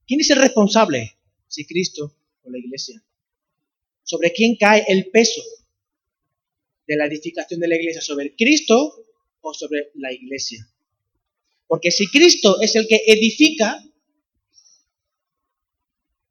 ¿Quién 0.07 0.21
es 0.21 0.31
el 0.31 0.41
responsable? 0.41 1.17
si 1.55 1.65
Cristo 1.65 2.13
o 2.43 2.51
la 2.51 2.59
iglesia. 2.59 3.03
¿Sobre 4.03 4.33
quién 4.33 4.57
cae 4.57 4.85
el 4.89 5.11
peso 5.11 5.41
de 6.87 6.97
la 6.97 7.07
edificación 7.07 7.61
de 7.61 7.69
la 7.69 7.77
iglesia? 7.77 8.01
¿Sobre 8.01 8.35
Cristo 8.35 9.05
o 9.41 9.55
sobre 9.55 9.91
la 9.95 10.13
iglesia? 10.13 10.67
Porque 11.67 11.91
si 11.91 12.07
Cristo 12.07 12.61
es 12.61 12.77
el 12.77 12.87
que 12.87 13.01
edifica, 13.07 13.83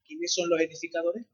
¿quiénes 0.06 0.34
son 0.34 0.50
los 0.50 0.60
edificadores? 0.60 1.26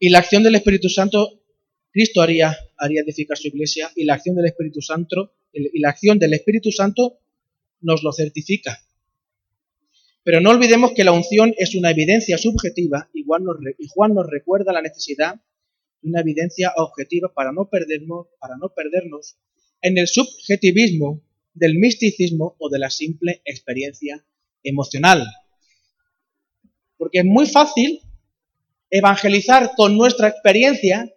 Y 0.00 0.10
la 0.10 0.20
acción 0.20 0.44
del 0.44 0.54
Espíritu 0.54 0.88
Santo, 0.88 1.42
Cristo 1.90 2.22
haría, 2.22 2.56
haría 2.76 3.00
edificar 3.00 3.36
su 3.36 3.48
iglesia 3.48 3.90
y 3.96 4.04
la 4.04 4.14
acción 4.14 4.36
del 4.36 4.46
Espíritu 4.46 4.80
Santo, 4.80 5.34
y 5.52 5.80
la 5.80 5.88
acción 5.88 6.18
del 6.18 6.34
Espíritu 6.34 6.70
Santo 6.70 7.18
nos 7.80 8.04
lo 8.04 8.12
certifica. 8.12 8.80
Pero 10.28 10.42
no 10.42 10.50
olvidemos 10.50 10.92
que 10.92 11.04
la 11.04 11.12
unción 11.12 11.54
es 11.56 11.74
una 11.74 11.90
evidencia 11.90 12.36
subjetiva 12.36 13.08
y 13.14 13.24
Juan 13.24 13.44
nos, 13.44 14.26
recuerda 14.28 14.74
la 14.74 14.82
necesidad 14.82 15.36
de 16.02 16.10
una 16.10 16.20
evidencia 16.20 16.70
objetiva 16.76 17.32
para 17.32 17.50
no, 17.50 17.70
perdernos, 17.70 18.26
para 18.38 18.58
no 18.58 18.68
perdernos 18.74 19.38
en 19.80 19.96
el 19.96 20.06
subjetivismo 20.06 21.22
del 21.54 21.76
misticismo 21.76 22.56
o 22.58 22.68
de 22.68 22.78
la 22.78 22.90
simple 22.90 23.40
experiencia 23.46 24.22
emocional. 24.62 25.26
Porque 26.98 27.20
es 27.20 27.24
muy 27.24 27.46
fácil 27.46 28.02
evangelizar 28.90 29.72
con 29.78 29.96
nuestra 29.96 30.28
experiencia, 30.28 31.10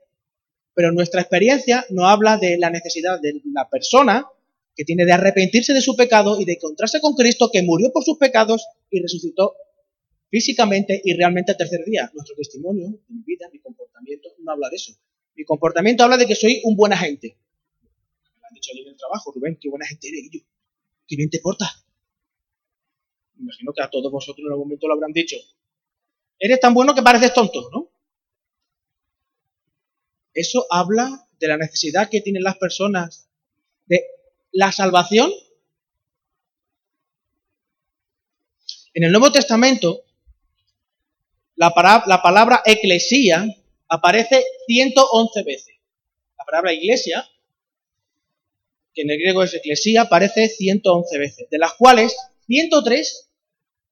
pero 0.74 0.94
nuestra 0.94 1.20
experiencia 1.20 1.86
no 1.90 2.08
habla 2.08 2.38
de 2.38 2.58
la 2.58 2.70
necesidad 2.70 3.20
de 3.20 3.42
la 3.54 3.68
persona 3.70 4.26
que 4.76 4.86
tiene 4.86 5.06
de 5.06 5.14
arrepentirse 5.14 5.74
de 5.74 5.82
su 5.82 5.96
pecado 5.96 6.40
y 6.40 6.46
de 6.46 6.54
encontrarse 6.54 7.00
con 7.02 7.14
Cristo 7.14 7.50
que 7.52 7.62
murió 7.62 7.92
por 7.92 8.04
sus 8.04 8.18
pecados 8.18 8.66
y 8.90 9.02
resucitó 9.02 9.56
físicamente 10.30 11.02
y 11.04 11.14
realmente 11.14 11.52
al 11.52 11.58
tercer 11.58 11.84
día. 11.86 12.10
Nuestro 12.14 12.36
testimonio, 12.36 12.88
mi 13.10 13.22
vida, 13.24 13.48
mi 13.52 13.60
comportamiento, 13.60 14.30
no 14.40 14.52
habla 14.52 14.70
de 14.70 14.78
eso. 14.78 14.94
Mi 15.36 15.44
comportamiento 15.44 16.04
habla 16.04 16.18
de 16.18 16.26
que 16.26 16.36
soy 16.36 16.62
un 16.64 16.76
buen 16.76 16.94
agente. 16.94 17.38
Me 18.40 18.48
han 18.48 18.54
dicho 18.54 18.72
en 18.74 18.88
el 18.88 18.98
trabajo, 18.98 19.32
Rubén, 19.34 19.58
qué 19.60 19.70
buena 19.70 19.86
gente 19.86 20.08
eres. 20.08 20.30
yo, 20.32 20.40
qué 21.08 21.16
bien 21.16 21.30
te 21.30 21.40
portas. 21.40 21.86
Me 23.36 23.44
imagino 23.44 23.74
que 23.74 23.84
a 23.84 23.90
todos 23.90 24.12
vosotros 24.12 24.46
en 24.46 24.52
algún 24.52 24.68
momento 24.68 24.88
lo 24.88 24.94
habrán 24.94 25.12
dicho. 25.12 25.36
Eres 26.40 26.60
tan 26.60 26.74
bueno 26.74 26.96
que 26.96 27.02
pareces 27.02 27.34
tonto, 27.34 27.70
¿no? 27.72 27.92
Eso 30.34 30.66
habla 30.70 31.28
de 31.40 31.48
la 31.48 31.58
necesidad 31.58 32.10
que 32.10 32.22
tienen 32.22 32.44
las 32.44 32.58
personas 32.58 33.28
de 33.86 34.02
la 34.52 34.72
salvación? 34.72 35.32
En 38.94 39.04
el 39.04 39.12
Nuevo 39.12 39.32
Testamento, 39.32 40.04
la, 41.56 41.74
la 42.08 42.22
palabra 42.22 42.62
eclesía 42.66 43.46
aparece 43.88 44.44
111 44.68 45.44
veces. 45.44 45.76
La 46.38 46.46
palabra 46.46 46.74
iglesia, 46.74 47.30
que 48.94 49.04
en 49.04 49.12
el 49.12 49.18
griego 49.18 49.44
es 49.44 49.54
eclesía, 49.54 50.02
aparece 50.02 50.50
111 50.50 51.18
veces, 51.20 51.50
de 51.50 51.58
las 51.58 51.74
cuales 51.76 52.16
103, 52.48 53.30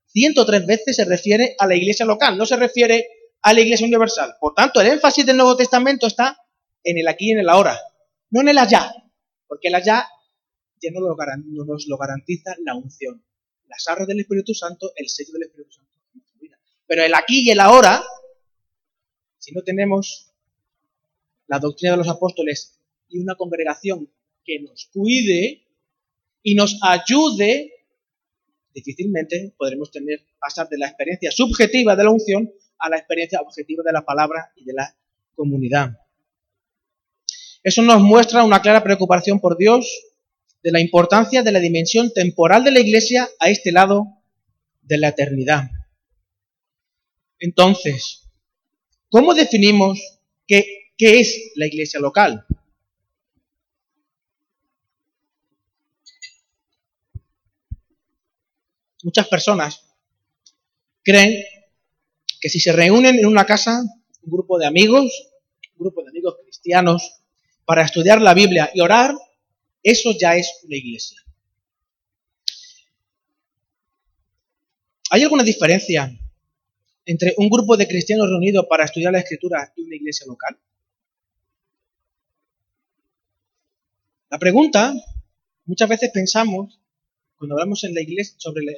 103 0.07 0.65
veces 0.65 0.95
se 0.95 1.05
refiere 1.05 1.55
a 1.59 1.67
la 1.67 1.75
iglesia 1.75 2.05
local, 2.05 2.37
no 2.37 2.45
se 2.45 2.57
refiere 2.57 3.07
a 3.41 3.53
la 3.53 3.61
iglesia 3.61 3.87
universal. 3.87 4.35
Por 4.39 4.53
tanto, 4.53 4.81
el 4.81 4.87
énfasis 4.87 5.25
del 5.25 5.37
Nuevo 5.37 5.55
Testamento 5.55 6.07
está 6.07 6.37
en 6.83 6.97
el 6.97 7.07
aquí 7.07 7.29
y 7.29 7.31
en 7.31 7.39
el 7.39 7.49
ahora, 7.49 7.79
no 8.31 8.41
en 8.41 8.49
el 8.49 8.57
allá, 8.57 8.93
porque 9.47 9.67
el 9.69 9.75
allá 9.75 10.07
no, 10.91 11.65
nos 11.65 11.87
lo 11.87 11.97
garantiza 11.97 12.55
la 12.63 12.75
unción, 12.75 13.23
las 13.67 13.87
arras 13.87 14.07
del 14.07 14.21
Espíritu 14.21 14.53
Santo, 14.53 14.91
el 14.95 15.09
sello 15.09 15.33
del 15.33 15.43
Espíritu 15.43 15.71
Santo 15.71 15.91
en 16.13 16.19
nuestra 16.19 16.39
vida. 16.39 16.59
Pero 16.87 17.03
el 17.03 17.13
aquí 17.13 17.41
y 17.41 17.51
el 17.51 17.59
ahora, 17.59 18.03
si 19.37 19.53
no 19.53 19.61
tenemos 19.61 20.33
la 21.47 21.59
doctrina 21.59 21.93
de 21.93 21.97
los 21.97 22.09
apóstoles 22.09 22.79
y 23.09 23.19
una 23.19 23.35
congregación 23.35 24.09
que 24.43 24.59
nos 24.61 24.89
cuide 24.93 25.67
y 26.43 26.55
nos 26.55 26.79
ayude, 26.81 27.73
difícilmente 28.73 29.53
podremos 29.57 29.91
tener, 29.91 30.25
pasar 30.39 30.69
de 30.69 30.77
la 30.77 30.87
experiencia 30.87 31.31
subjetiva 31.31 31.95
de 31.95 32.03
la 32.03 32.11
unción 32.11 32.51
a 32.77 32.89
la 32.89 32.97
experiencia 32.97 33.41
objetiva 33.41 33.83
de 33.85 33.91
la 33.91 34.05
palabra 34.05 34.51
y 34.55 34.63
de 34.63 34.73
la 34.73 34.95
comunidad. 35.35 35.97
Eso 37.61 37.81
nos 37.81 38.01
muestra 38.01 38.43
una 38.43 38.61
clara 38.61 38.83
preocupación 38.83 39.39
por 39.39 39.57
Dios 39.57 40.08
de 40.61 40.71
la 40.71 40.79
importancia 40.79 41.43
de 41.43 41.51
la 41.51 41.59
dimensión 41.59 42.11
temporal 42.13 42.63
de 42.63 42.71
la 42.71 42.79
iglesia 42.79 43.29
a 43.39 43.49
este 43.49 43.71
lado 43.71 44.05
de 44.81 44.97
la 44.97 45.09
eternidad. 45.09 45.69
Entonces, 47.39 48.29
¿cómo 49.09 49.33
definimos 49.33 49.99
qué, 50.45 50.91
qué 50.97 51.19
es 51.21 51.51
la 51.55 51.67
iglesia 51.67 51.99
local? 51.99 52.45
Muchas 59.01 59.27
personas 59.29 59.85
creen 61.03 61.41
que 62.41 62.49
si 62.49 62.59
se 62.59 62.73
reúnen 62.73 63.17
en 63.17 63.25
una 63.25 63.45
casa, 63.45 63.81
un 64.21 64.31
grupo 64.31 64.59
de 64.59 64.65
amigos, 64.65 65.11
un 65.77 65.85
grupo 65.85 66.03
de 66.03 66.09
amigos 66.09 66.35
cristianos, 66.43 67.21
para 67.65 67.83
estudiar 67.83 68.21
la 68.21 68.33
Biblia 68.33 68.69
y 68.73 68.81
orar, 68.81 69.15
eso 69.83 70.11
ya 70.19 70.35
es 70.35 70.59
una 70.63 70.75
iglesia. 70.75 71.19
¿Hay 75.11 75.23
alguna 75.23 75.43
diferencia 75.43 76.11
entre 77.05 77.33
un 77.37 77.49
grupo 77.49 77.75
de 77.75 77.87
cristianos 77.87 78.29
reunidos 78.29 78.65
para 78.69 78.85
estudiar 78.85 79.11
la 79.11 79.19
escritura 79.19 79.73
y 79.75 79.83
una 79.83 79.95
iglesia 79.95 80.27
local? 80.27 80.57
La 84.29 84.37
pregunta, 84.37 84.93
muchas 85.65 85.89
veces 85.89 86.11
pensamos, 86.13 86.79
cuando 87.37 87.55
hablamos 87.55 87.83
en 87.83 87.95
la 87.95 88.01
iglesia, 88.01 88.35
sobre 88.37 88.63
la, 88.63 88.73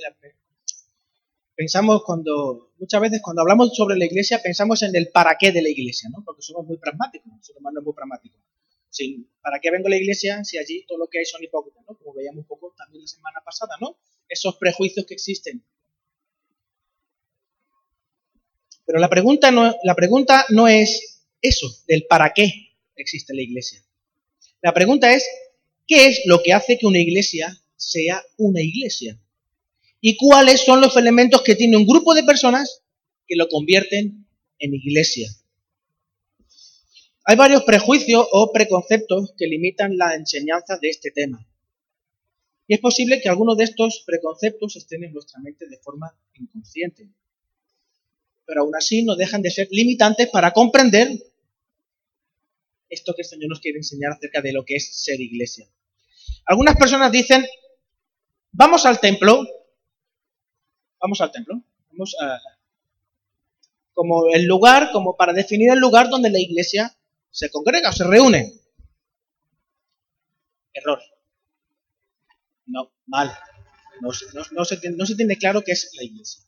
pensamos 1.56 2.04
cuando, 2.06 2.72
muchas 2.80 3.02
veces 3.02 3.22
cuando 3.22 3.42
hablamos 3.42 3.76
sobre 3.76 3.98
la 3.98 4.06
iglesia, 4.06 4.42
pensamos 4.42 4.82
en 4.84 4.96
el 4.96 5.10
para 5.10 5.36
qué 5.38 5.52
de 5.52 5.62
la 5.62 5.70
iglesia, 5.70 6.10
¿no? 6.10 6.24
Porque 6.24 6.42
somos 6.42 6.66
muy 6.66 6.78
pragmáticos, 6.78 7.34
somos 7.42 7.74
muy 7.84 7.94
¿Para 9.42 9.60
qué 9.60 9.72
vengo 9.72 9.88
a 9.88 9.92
la 9.92 9.98
iglesia 9.98 10.44
si 10.44 10.58
allí 10.58 10.86
todo 10.88 10.98
lo 10.98 11.08
que 11.08 11.20
hay 11.20 11.26
son 11.26 11.44
hipócritas, 11.44 11.84
¿no? 11.88 11.98
Como 11.98 12.14
veíamos 12.14 12.40
un 12.40 12.48
poco 12.48 12.74
también 12.78 13.02
la 13.02 13.08
semana 13.08 13.40
pasada, 13.44 13.76
¿no? 13.80 13.98
Esos 14.28 14.58
prejuicios 14.58 15.06
que 15.06 15.14
existen. 15.14 15.64
Pero 18.86 19.00
la 19.00 19.10
pregunta 19.10 19.52
no, 19.52 19.74
la 19.84 19.96
pregunta 19.96 20.46
no 20.50 20.68
es 20.68 21.22
eso, 21.42 21.68
del 21.88 22.06
para 22.08 22.34
qué 22.34 22.76
existe 22.96 23.34
la 23.34 23.42
iglesia. 23.42 23.84
La 24.62 24.74
pregunta 24.74 25.14
es, 25.14 25.26
¿qué 25.88 26.08
es 26.08 26.22
lo 26.26 26.44
que 26.44 26.54
hace 26.54 26.78
que 26.78 26.86
una 26.86 27.00
iglesia 27.00 27.58
sea 27.76 28.24
una 28.38 28.62
iglesia? 28.62 29.20
¿Y 30.02 30.18
cuáles 30.18 30.62
son 30.66 30.82
los 30.82 30.98
elementos 30.98 31.42
que 31.42 31.56
tiene 31.56 31.78
un 31.78 31.86
grupo 31.86 32.14
de 32.14 32.24
personas 32.24 32.84
que 33.28 33.36
lo 33.36 33.48
convierten 33.48 34.28
en 34.60 34.74
iglesia? 34.74 35.30
Hay 37.24 37.36
varios 37.36 37.64
prejuicios 37.64 38.28
o 38.32 38.52
preconceptos 38.52 39.34
que 39.38 39.48
limitan 39.48 39.98
la 39.98 40.16
enseñanza 40.16 40.78
de 40.78 40.90
este 40.90 41.12
tema. 41.12 41.46
Y 42.68 42.74
es 42.74 42.80
posible 42.80 43.22
que 43.22 43.30
algunos 43.30 43.58
de 43.58 43.66
estos 43.66 44.04
preconceptos 44.06 44.76
estén 44.76 45.04
en 45.04 45.14
nuestra 45.14 45.40
mente 45.42 45.68
de 45.68 45.78
forma 45.78 46.16
inconsciente. 46.34 47.10
Pero 48.46 48.62
aún 48.62 48.76
así 48.76 49.04
no 49.04 49.16
dejan 49.16 49.42
de 49.42 49.52
ser 49.52 49.68
limitantes 49.72 50.30
para 50.30 50.52
comprender 50.52 51.10
esto 52.90 53.14
que 53.14 53.22
el 53.22 53.28
Señor 53.28 53.50
nos 53.50 53.60
quiere 53.60 53.78
enseñar 53.78 54.14
acerca 54.14 54.42
de 54.42 54.52
lo 54.52 54.66
que 54.66 54.76
es 54.76 54.96
ser 54.96 55.20
iglesia. 55.20 55.68
Algunas 56.46 56.76
personas 56.76 57.12
dicen, 57.12 57.46
vamos 58.52 58.86
al 58.86 59.00
templo, 59.00 59.46
vamos 61.00 61.22
al 61.22 61.32
templo, 61.32 61.62
vamos 61.92 62.16
a, 62.20 62.40
como 63.94 64.28
el 64.34 64.46
lugar, 64.46 64.92
como 64.92 65.16
para 65.16 65.34
definir 65.34 65.72
el 65.72 65.80
lugar 65.80 66.10
donde 66.10 66.30
la 66.30 66.40
iglesia 66.40 66.98
se 67.32 67.50
congrega 67.50 67.90
o 67.90 67.94
se 67.94 68.04
reúne. 68.04 68.54
Error. 70.74 71.00
No, 72.68 72.94
mal. 73.08 73.32
No, 74.02 74.66
se, 74.66 74.78
tiene 75.16 75.38
claro 75.38 75.62
qué 75.64 75.74
es 75.74 75.92
la 75.96 76.04
iglesia. 76.04 76.44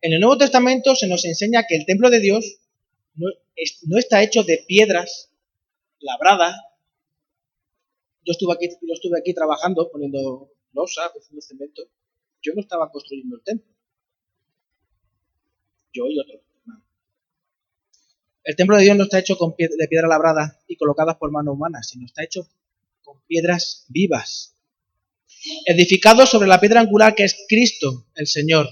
En 0.00 0.12
el 0.12 0.20
Nuevo 0.20 0.38
Testamento 0.38 0.94
se 0.94 1.08
nos 1.08 1.24
enseña 1.24 1.64
que 1.68 1.76
el 1.76 1.86
templo 1.86 2.10
de 2.10 2.20
Dios 2.20 2.58
no, 3.14 3.98
está 3.98 4.22
hecho 4.22 4.42
de 4.42 4.64
piedras 4.66 5.30
labradas. 6.00 6.56
Yo 8.24 8.32
estuve 8.32 8.54
aquí, 8.54 8.68
yo 8.68 8.94
estuve 8.94 9.18
aquí 9.18 9.34
trabajando, 9.34 9.90
poniendo 9.90 10.52
losa, 10.72 11.10
poniendo 11.12 11.40
cemento. 11.40 11.82
Yo 12.40 12.52
no 12.54 12.60
estaba 12.60 12.90
construyendo 12.90 13.36
el 13.36 13.42
templo. 13.42 13.72
Yo 15.92 16.06
y 16.08 16.18
otro. 16.20 16.51
El 18.44 18.56
templo 18.56 18.76
de 18.76 18.84
Dios 18.84 18.96
no 18.96 19.04
está 19.04 19.18
hecho 19.18 19.36
con 19.36 19.54
de 19.56 19.88
piedra 19.88 20.08
labrada 20.08 20.60
y 20.66 20.76
colocadas 20.76 21.16
por 21.16 21.30
mano 21.30 21.52
humana, 21.52 21.82
sino 21.82 22.06
está 22.06 22.24
hecho 22.24 22.48
con 23.02 23.20
piedras 23.26 23.86
vivas, 23.88 24.56
edificado 25.66 26.26
sobre 26.26 26.48
la 26.48 26.60
piedra 26.60 26.80
angular 26.80 27.14
que 27.14 27.24
es 27.24 27.36
Cristo, 27.48 28.06
el 28.14 28.26
Señor. 28.26 28.68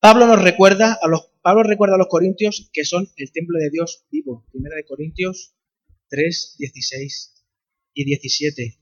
Pablo 0.00 0.26
nos 0.26 0.42
recuerda 0.42 0.98
a 1.00 1.08
los 1.08 1.28
Pablo 1.44 1.62
recuerda 1.62 1.96
a 1.96 1.98
los 1.98 2.08
corintios 2.08 2.70
que 2.72 2.86
son 2.86 3.06
el 3.18 3.30
templo 3.30 3.58
de 3.58 3.68
Dios 3.68 4.06
vivo. 4.10 4.46
Primera 4.50 4.76
de 4.76 4.86
Corintios 4.86 5.52
3, 6.08 6.54
16 6.58 7.34
y 7.92 8.04
17. 8.06 8.78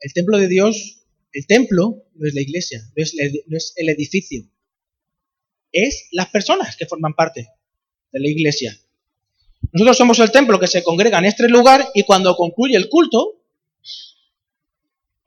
El 0.00 0.12
templo 0.14 0.38
de 0.38 0.48
Dios, 0.48 1.04
el 1.34 1.46
templo 1.46 2.06
no 2.14 2.26
es 2.26 2.32
la 2.32 2.40
iglesia, 2.40 2.80
no 2.96 3.56
es 3.58 3.74
el 3.76 3.88
edificio, 3.90 4.48
es 5.70 6.08
las 6.12 6.30
personas 6.30 6.76
que 6.78 6.86
forman 6.86 7.12
parte 7.12 7.48
de 8.10 8.20
la 8.20 8.28
iglesia. 8.28 8.80
Nosotros 9.72 9.96
somos 9.96 10.18
el 10.18 10.32
templo 10.32 10.58
que 10.58 10.66
se 10.66 10.82
congrega 10.82 11.18
en 11.18 11.26
este 11.26 11.48
lugar 11.48 11.90
y 11.94 12.02
cuando 12.04 12.34
concluye 12.34 12.76
el 12.76 12.88
culto, 12.88 13.40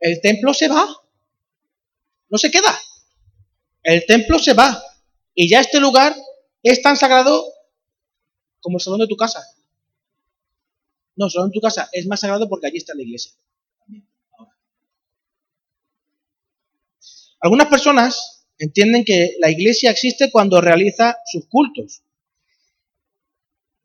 el 0.00 0.20
templo 0.20 0.52
se 0.52 0.68
va. 0.68 0.86
No 2.28 2.38
se 2.38 2.50
queda. 2.50 2.78
El 3.82 4.04
templo 4.06 4.38
se 4.38 4.52
va. 4.52 4.82
Y 5.34 5.48
ya 5.48 5.60
este 5.60 5.80
lugar 5.80 6.14
es 6.62 6.82
tan 6.82 6.96
sagrado 6.96 7.44
como 8.60 8.78
el 8.78 8.82
salón 8.82 9.00
de 9.00 9.06
tu 9.06 9.16
casa. 9.16 9.42
No, 11.16 11.26
el 11.26 11.32
salón 11.32 11.50
de 11.50 11.54
tu 11.54 11.60
casa 11.60 11.88
es 11.92 12.06
más 12.06 12.20
sagrado 12.20 12.48
porque 12.48 12.66
allí 12.66 12.78
está 12.78 12.94
la 12.94 13.02
iglesia. 13.02 13.32
Algunas 17.40 17.68
personas 17.68 18.46
entienden 18.58 19.04
que 19.04 19.36
la 19.38 19.50
iglesia 19.50 19.90
existe 19.90 20.30
cuando 20.30 20.60
realiza 20.60 21.18
sus 21.26 21.46
cultos. 21.46 22.03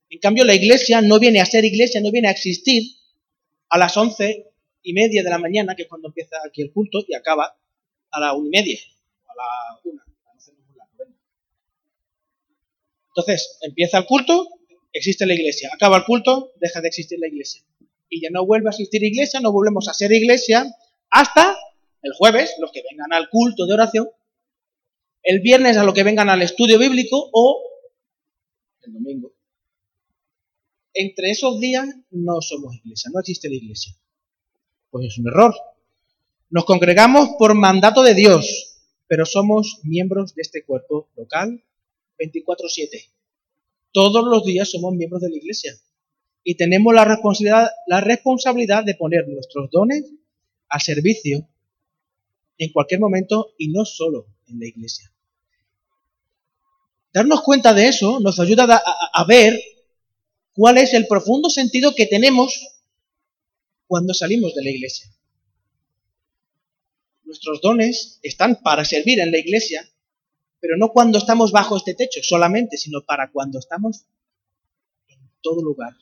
En 0.10 0.20
cambio, 0.20 0.44
la 0.44 0.56
iglesia 0.56 1.02
no 1.02 1.20
viene 1.20 1.40
a 1.40 1.46
ser 1.46 1.66
iglesia, 1.66 2.02
no 2.02 2.12
viene 2.12 2.30
a 2.30 2.32
existir 2.32 2.84
a 3.70 3.78
las 3.78 3.96
once 3.96 4.48
y 4.82 4.94
media 4.94 5.22
de 5.22 5.30
la 5.30 5.38
mañana, 5.38 5.76
que 5.76 5.84
es 5.84 5.88
cuando 5.88 6.08
empieza 6.08 6.38
aquí 6.46 6.64
el 6.64 6.72
culto, 6.72 7.00
y 7.08 7.14
acaba 7.14 7.56
a 8.10 8.20
la 8.20 8.34
una 8.34 8.48
y 8.48 8.50
media, 8.50 8.80
a 9.28 9.36
la 9.36 9.80
una. 9.84 10.06
Entonces, 13.10 13.58
empieza 13.62 14.00
el 14.00 14.06
culto, 14.06 14.48
existe 14.94 15.26
la 15.26 15.36
iglesia. 15.36 15.70
Acaba 15.74 15.98
el 15.98 16.06
culto, 16.06 16.54
deja 16.60 16.82
de 16.82 16.88
existir 16.88 17.20
la 17.20 17.28
iglesia. 17.28 17.64
Y 18.10 18.22
ya 18.22 18.30
no 18.32 18.46
vuelve 18.46 18.70
a 18.70 18.72
existir 18.72 19.04
iglesia, 19.04 19.40
no 19.42 19.52
volvemos 19.52 19.88
a 19.90 19.94
ser 19.94 20.12
iglesia 20.12 20.66
hasta 21.12 21.56
el 22.02 22.14
jueves, 22.14 22.56
los 22.60 22.72
que 22.72 22.82
vengan 22.90 23.14
al 23.14 23.30
culto 23.30 23.68
de 23.68 23.74
oración, 23.74 24.10
el 25.22 25.42
viernes 25.42 25.78
a 25.78 25.84
los 25.84 25.94
que 25.94 26.04
vengan 26.04 26.30
al 26.30 26.42
estudio 26.42 26.80
bíblico 26.80 27.30
o 27.32 27.62
el 28.82 28.94
domingo 28.94 29.34
entre 30.94 31.32
esos 31.32 31.60
días 31.60 31.88
no 32.12 32.42
somos 32.42 32.76
iglesia, 32.76 33.12
no 33.14 33.20
existe 33.20 33.50
la 33.50 33.56
iglesia. 33.56 33.96
Pues 34.90 35.08
es 35.08 35.18
un 35.18 35.28
error. 35.28 35.56
Nos 36.50 36.66
congregamos 36.66 37.30
por 37.38 37.54
mandato 37.54 38.02
de 38.02 38.16
Dios, 38.16 38.82
pero 39.08 39.26
somos 39.26 39.80
miembros 39.84 40.34
de 40.36 40.42
este 40.42 40.64
cuerpo 40.66 41.10
local 41.16 41.64
24/7. 42.18 43.12
Todos 43.92 44.26
los 44.26 44.44
días 44.46 44.70
somos 44.70 44.94
miembros 44.94 45.22
de 45.22 45.30
la 45.30 45.38
iglesia 45.38 45.74
y 46.44 46.56
tenemos 46.56 46.94
la 46.94 47.06
responsabilidad, 47.06 47.70
la 47.88 48.02
responsabilidad 48.02 48.84
de 48.84 48.96
poner 48.96 49.28
nuestros 49.28 49.70
dones 49.72 50.06
al 50.70 50.82
servicio 50.82 51.48
en 52.58 52.72
cualquier 52.72 53.00
momento 53.00 53.54
y 53.58 53.70
no 53.70 53.86
solo 53.86 54.28
en 54.48 54.60
la 54.60 54.68
iglesia. 54.68 55.12
Darnos 57.14 57.42
cuenta 57.42 57.74
de 57.74 57.88
eso 57.88 58.20
nos 58.20 58.40
ayuda 58.40 58.82
a 59.14 59.26
ver 59.26 59.60
cuál 60.60 60.78
es 60.78 60.94
el 60.94 61.08
profundo 61.08 61.50
sentido 61.50 61.96
que 61.96 62.06
tenemos 62.06 62.82
cuando 63.88 64.14
salimos 64.14 64.54
de 64.54 64.62
la 64.62 64.72
iglesia. 64.72 65.10
Nuestros 67.24 67.62
dones 67.62 68.20
están 68.24 68.62
para 68.62 68.84
servir 68.84 69.22
en 69.22 69.32
la 69.32 69.40
iglesia, 69.40 69.90
Pero 70.60 70.76
no 70.76 70.90
cuando 70.90 71.18
estamos 71.18 71.54
bajo 71.54 71.78
este 71.78 71.94
techo 71.94 72.20
solamente, 72.22 72.76
sino 72.76 73.06
para 73.06 73.32
cuando 73.32 73.60
estamos 73.60 74.04
en 75.08 75.20
todo 75.42 75.62
lugar. 75.62 75.94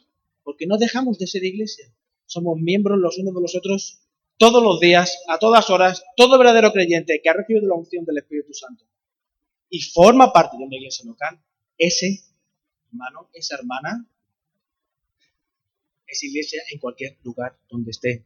Porque 0.43 0.65
no 0.65 0.79
dejamos 0.79 1.19
de 1.19 1.27
ser 1.27 1.43
iglesia. 1.43 1.93
Somos 2.25 2.59
miembros 2.59 2.97
los 2.97 3.19
unos 3.19 3.35
de 3.35 3.41
los 3.41 3.55
otros 3.55 3.99
todos 4.37 4.63
los 4.63 4.79
días, 4.79 5.19
a 5.27 5.37
todas 5.37 5.69
horas, 5.69 6.03
todo 6.15 6.39
verdadero 6.39 6.73
creyente 6.73 7.21
que 7.21 7.29
ha 7.29 7.33
recibido 7.33 7.67
la 7.67 7.75
unción 7.75 8.05
del 8.05 8.17
Espíritu 8.17 8.55
Santo 8.55 8.85
y 9.69 9.81
forma 9.81 10.33
parte 10.33 10.57
de 10.57 10.63
una 10.63 10.75
iglesia 10.75 11.05
local, 11.05 11.39
ese 11.77 12.23
hermano, 12.89 13.29
esa 13.33 13.55
hermana, 13.57 14.07
es 16.07 16.23
iglesia 16.23 16.61
en 16.71 16.79
cualquier 16.79 17.17
lugar 17.23 17.57
donde 17.69 17.91
esté. 17.91 18.25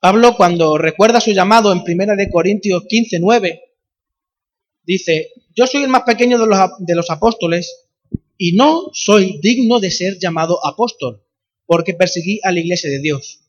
Pablo, 0.00 0.36
cuando 0.36 0.78
recuerda 0.78 1.20
su 1.20 1.32
llamado 1.32 1.72
en 1.72 1.78
1 1.78 2.14
Corintios 2.30 2.84
15, 2.88 3.18
9, 3.20 3.62
dice, 4.84 5.32
yo 5.54 5.66
soy 5.66 5.82
el 5.82 5.88
más 5.88 6.02
pequeño 6.02 6.38
de 6.38 6.46
los, 6.46 6.58
de 6.78 6.94
los 6.94 7.10
apóstoles 7.10 7.88
y 8.36 8.52
no 8.52 8.90
soy 8.92 9.40
digno 9.42 9.80
de 9.80 9.90
ser 9.90 10.18
llamado 10.18 10.64
apóstol, 10.64 11.24
porque 11.66 11.94
perseguí 11.94 12.40
a 12.44 12.52
la 12.52 12.60
iglesia 12.60 12.88
de 12.88 13.00
Dios. 13.00 13.40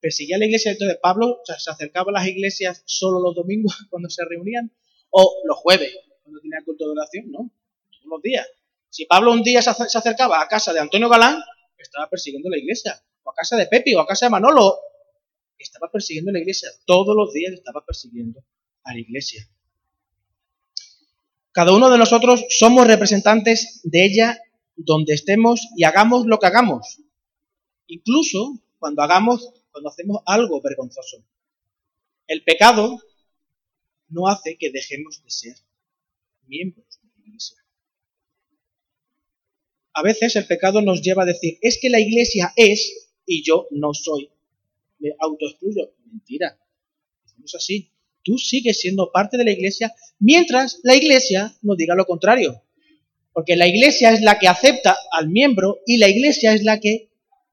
Perseguía 0.00 0.36
a 0.36 0.38
la 0.40 0.46
iglesia, 0.46 0.72
entonces 0.72 0.98
Pablo 1.00 1.40
se 1.44 1.70
acercaba 1.70 2.10
a 2.10 2.20
las 2.20 2.26
iglesias 2.26 2.82
solo 2.84 3.20
los 3.20 3.34
domingos 3.34 3.76
cuando 3.90 4.10
se 4.10 4.24
reunían, 4.24 4.72
o 5.10 5.36
los 5.44 5.56
jueves, 5.58 5.96
cuando 6.24 6.40
tenía 6.40 6.58
culto 6.64 6.84
de 6.86 6.90
oración, 6.90 7.30
¿no? 7.30 7.50
Todos 7.90 8.06
los 8.06 8.22
días. 8.22 8.46
Si 8.94 9.06
Pablo 9.06 9.32
un 9.32 9.42
día 9.42 9.60
se 9.60 9.70
acercaba 9.70 10.40
a 10.40 10.46
casa 10.46 10.72
de 10.72 10.78
Antonio 10.78 11.08
Galán, 11.08 11.42
estaba 11.76 12.08
persiguiendo 12.08 12.48
la 12.48 12.58
iglesia. 12.58 13.02
O 13.24 13.30
a 13.32 13.34
casa 13.34 13.56
de 13.56 13.66
Pepi, 13.66 13.92
o 13.92 13.98
a 13.98 14.06
casa 14.06 14.26
de 14.26 14.30
Manolo, 14.30 14.78
estaba 15.58 15.90
persiguiendo 15.90 16.30
la 16.30 16.38
iglesia. 16.38 16.70
Todos 16.84 17.16
los 17.16 17.32
días 17.32 17.54
estaba 17.54 17.84
persiguiendo 17.84 18.44
a 18.84 18.92
la 18.92 19.00
iglesia. 19.00 19.50
Cada 21.50 21.72
uno 21.72 21.90
de 21.90 21.98
nosotros 21.98 22.44
somos 22.50 22.86
representantes 22.86 23.80
de 23.82 24.04
ella 24.04 24.38
donde 24.76 25.14
estemos 25.14 25.66
y 25.76 25.82
hagamos 25.82 26.26
lo 26.26 26.38
que 26.38 26.46
hagamos. 26.46 27.00
Incluso 27.88 28.60
cuando 28.78 29.02
hagamos, 29.02 29.50
cuando 29.72 29.90
hacemos 29.90 30.22
algo 30.24 30.60
vergonzoso. 30.62 31.16
El 32.28 32.44
pecado 32.44 33.00
no 34.10 34.28
hace 34.28 34.56
que 34.56 34.70
dejemos 34.70 35.20
de 35.24 35.30
ser 35.32 35.56
miembros 36.46 36.86
de 37.02 37.08
la 37.08 37.26
iglesia. 37.26 37.63
A 39.94 40.02
veces 40.02 40.34
el 40.34 40.46
pecado 40.46 40.82
nos 40.82 41.02
lleva 41.02 41.22
a 41.22 41.26
decir, 41.26 41.58
es 41.60 41.78
que 41.80 41.88
la 41.88 42.00
iglesia 42.00 42.52
es 42.56 43.10
y 43.26 43.44
yo 43.44 43.68
no 43.70 43.94
soy. 43.94 44.28
Me 44.98 45.10
autoexcluyo. 45.20 45.94
Mentira. 46.10 46.58
No 47.38 47.44
es 47.44 47.54
así. 47.54 47.90
Tú 48.24 48.36
sigues 48.38 48.80
siendo 48.80 49.12
parte 49.12 49.36
de 49.36 49.44
la 49.44 49.52
iglesia 49.52 49.94
mientras 50.18 50.80
la 50.82 50.96
iglesia 50.96 51.56
no 51.62 51.76
diga 51.76 51.94
lo 51.94 52.06
contrario. 52.06 52.62
Porque 53.32 53.56
la 53.56 53.68
iglesia 53.68 54.12
es 54.12 54.20
la 54.20 54.38
que 54.38 54.48
acepta 54.48 54.96
al 55.12 55.28
miembro 55.28 55.80
y 55.86 55.98
la 55.98 56.08
iglesia 56.08 56.54
es 56.54 56.64
la 56.64 56.80
que 56.80 57.10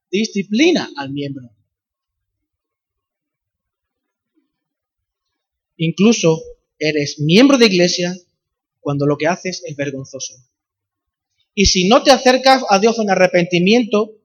disciplina 0.10 0.90
al 0.98 1.12
miembro. 1.12 1.50
Incluso 5.78 6.42
eres 6.78 7.20
miembro 7.20 7.58
de 7.58 7.66
iglesia 7.68 8.16
cuando 8.80 9.06
lo 9.06 9.18
que 9.18 9.28
haces 9.28 9.64
es 9.66 9.76
vergonzoso. 9.76 10.36
Y 11.54 11.66
si 11.66 11.88
no 11.88 12.04
te 12.04 12.12
acercas 12.12 12.64
a 12.70 12.80
Dios 12.80 12.98
en 13.00 13.10
arrepentimiento, 13.10 14.18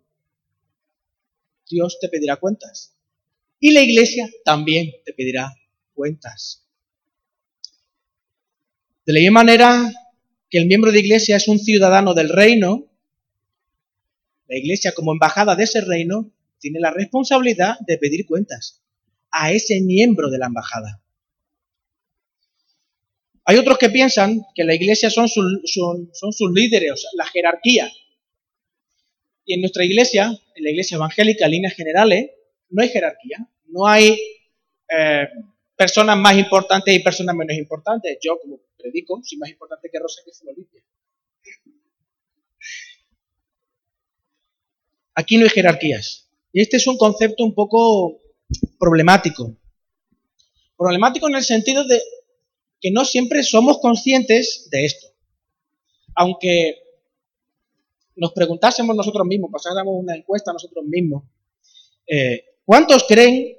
Dios 1.68 1.98
te 2.00 2.08
pedirá 2.08 2.36
cuentas. 2.36 2.94
Y 3.58 3.72
la 3.72 3.80
iglesia 3.82 4.28
también 4.44 4.92
te 5.04 5.12
pedirá 5.12 5.54
cuentas. 5.94 6.64
De 9.04 9.12
la 9.12 9.20
misma 9.20 9.40
manera 9.40 9.92
que 10.50 10.58
el 10.58 10.66
miembro 10.66 10.92
de 10.92 11.00
iglesia 11.00 11.36
es 11.36 11.48
un 11.48 11.58
ciudadano 11.58 12.14
del 12.14 12.28
reino, 12.28 12.86
la 14.48 14.56
iglesia 14.56 14.92
como 14.92 15.12
embajada 15.12 15.56
de 15.56 15.64
ese 15.64 15.80
reino 15.80 16.30
tiene 16.58 16.78
la 16.80 16.90
responsabilidad 16.90 17.76
de 17.86 17.98
pedir 17.98 18.26
cuentas 18.26 18.82
a 19.30 19.52
ese 19.52 19.80
miembro 19.80 20.30
de 20.30 20.38
la 20.38 20.46
embajada. 20.46 21.02
Hay 23.48 23.58
otros 23.58 23.78
que 23.78 23.90
piensan 23.90 24.44
que 24.56 24.64
la 24.64 24.74
iglesia 24.74 25.08
son, 25.08 25.28
sus 25.28 26.52
líderes, 26.52 27.06
la 27.14 27.24
jerarquía. 27.26 27.88
Y 29.44 29.54
en 29.54 29.60
nuestra 29.60 29.84
iglesia, 29.84 30.36
en 30.56 30.64
la 30.64 30.70
iglesia 30.70 30.96
evangélica, 30.96 31.44
en 31.44 31.52
líneas 31.52 31.74
generales, 31.74 32.32
no 32.70 32.82
hay 32.82 32.88
jerarquía. 32.88 33.48
No 33.68 33.86
hay 33.86 34.18
eh, 34.90 35.28
personas 35.76 36.18
más 36.18 36.36
importantes 36.36 36.92
y 36.92 36.98
personas 36.98 37.36
menos 37.36 37.56
importantes. 37.56 38.18
Yo, 38.20 38.36
como 38.40 38.58
predico, 38.76 39.20
soy 39.22 39.38
más 39.38 39.48
importante 39.48 39.88
que 39.92 39.98
Rosa 40.00 40.22
que 40.24 40.32
se 40.32 40.44
lo 40.44 40.52
limpia. 40.52 40.82
Aquí 45.14 45.36
no 45.36 45.44
hay 45.44 45.50
jerarquías. 45.50 46.28
Y 46.52 46.62
este 46.62 46.78
es 46.78 46.86
un 46.88 46.98
concepto 46.98 47.44
un 47.44 47.54
poco 47.54 48.18
problemático. 48.76 49.56
Problemático 50.76 51.28
en 51.28 51.36
el 51.36 51.44
sentido 51.44 51.86
de 51.86 52.02
que 52.80 52.90
no 52.90 53.04
siempre 53.04 53.42
somos 53.42 53.78
conscientes 53.78 54.68
de 54.70 54.84
esto. 54.84 55.06
Aunque 56.14 56.78
nos 58.16 58.32
preguntásemos 58.32 58.96
nosotros 58.96 59.26
mismos, 59.26 59.50
pasáramos 59.52 59.94
una 59.96 60.16
encuesta 60.16 60.52
nosotros 60.52 60.84
mismos, 60.84 61.24
eh, 62.06 62.44
¿cuántos 62.64 63.04
creen 63.04 63.56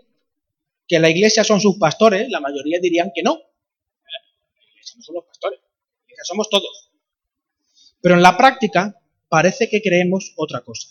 que 0.88 1.00
la 1.00 1.10
iglesia 1.10 1.44
son 1.44 1.60
sus 1.60 1.78
pastores? 1.78 2.30
La 2.30 2.40
mayoría 2.40 2.80
dirían 2.80 3.12
que 3.14 3.24
no. 3.24 3.36
La 3.36 4.72
iglesia 4.72 4.96
no 4.98 5.04
son 5.04 5.16
los 5.16 5.26
pastores, 5.26 5.60
somos 6.24 6.50
todos. 6.50 6.92
Pero 8.02 8.16
en 8.16 8.22
la 8.22 8.38
práctica 8.38 9.00
parece 9.30 9.70
que 9.70 9.82
creemos 9.82 10.34
otra 10.38 10.62
cosa. 10.62 10.90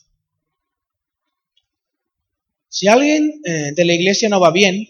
Si 2.69 2.89
alguien 2.89 3.41
eh, 3.45 3.73
de 3.75 3.85
la 3.85 3.95
iglesia 3.95 4.29
no 4.29 4.39
va 4.39 4.51
bien, 4.51 4.87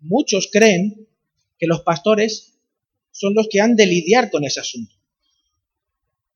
muchos 0.00 0.48
creen 0.50 1.06
que 1.58 1.66
los 1.66 1.82
pastores 1.82 2.58
son 3.10 3.34
los 3.34 3.48
que 3.50 3.60
han 3.60 3.76
de 3.76 3.86
lidiar 3.86 4.30
con 4.30 4.44
ese 4.44 4.60
asunto. 4.60 4.94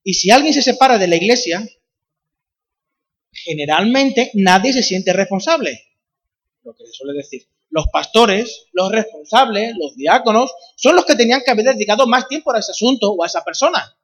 Y 0.03 0.15
si 0.15 0.31
alguien 0.31 0.55
se 0.55 0.63
separa 0.63 0.99
de 0.99 1.09
la 1.09 1.17
iglesia, 1.17 1.67
generalmente 3.33 4.31
nadie 4.35 4.73
se 4.73 4.83
siente 4.83 5.13
responsable. 5.13 5.81
Lo 6.63 6.75
que 6.75 6.85
suele 6.87 7.17
decir. 7.17 7.47
Los 7.69 7.87
pastores, 7.89 8.67
los 8.73 8.91
responsables, 8.91 9.75
los 9.79 9.95
diáconos, 9.95 10.53
son 10.77 10.97
los 10.97 11.05
que 11.05 11.15
tenían 11.15 11.43
que 11.45 11.53
haber 11.53 11.67
dedicado 11.67 12.07
más 12.07 12.27
tiempo 12.27 12.53
a 12.53 12.59
ese 12.59 12.73
asunto 12.73 13.13
o 13.13 13.23
a 13.23 13.27
esa 13.27 13.45
persona. 13.45 13.97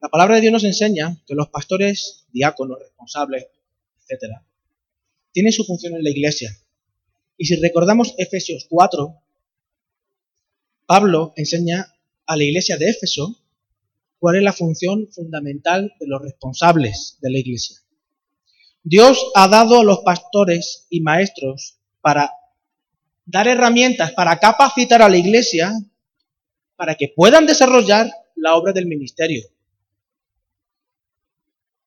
La 0.00 0.08
palabra 0.08 0.34
de 0.34 0.42
Dios 0.42 0.52
nos 0.52 0.64
enseña 0.64 1.16
que 1.26 1.34
los 1.34 1.48
pastores, 1.48 2.26
diáconos, 2.32 2.78
responsables, 2.78 3.46
etc., 4.08 4.32
tienen 5.32 5.52
su 5.52 5.64
función 5.64 5.94
en 5.94 6.04
la 6.04 6.10
iglesia. 6.10 6.50
Y 7.36 7.46
si 7.46 7.56
recordamos 7.56 8.14
Efesios 8.18 8.66
4, 8.68 9.20
Pablo 10.86 11.32
enseña 11.36 11.94
a 12.26 12.36
la 12.36 12.44
iglesia 12.44 12.76
de 12.76 12.90
Éfeso 12.90 13.36
cuál 14.18 14.36
es 14.36 14.42
la 14.42 14.52
función 14.52 15.08
fundamental 15.08 15.92
de 15.98 16.06
los 16.06 16.22
responsables 16.22 17.18
de 17.20 17.30
la 17.30 17.38
iglesia. 17.38 17.78
Dios 18.82 19.30
ha 19.34 19.48
dado 19.48 19.80
a 19.80 19.84
los 19.84 20.00
pastores 20.00 20.86
y 20.90 21.00
maestros 21.00 21.78
para 22.00 22.30
dar 23.24 23.48
herramientas, 23.48 24.12
para 24.12 24.38
capacitar 24.38 25.02
a 25.02 25.08
la 25.08 25.16
iglesia 25.16 25.72
para 26.76 26.94
que 26.94 27.12
puedan 27.14 27.46
desarrollar 27.46 28.10
la 28.36 28.54
obra 28.56 28.72
del 28.72 28.86
ministerio. 28.86 29.42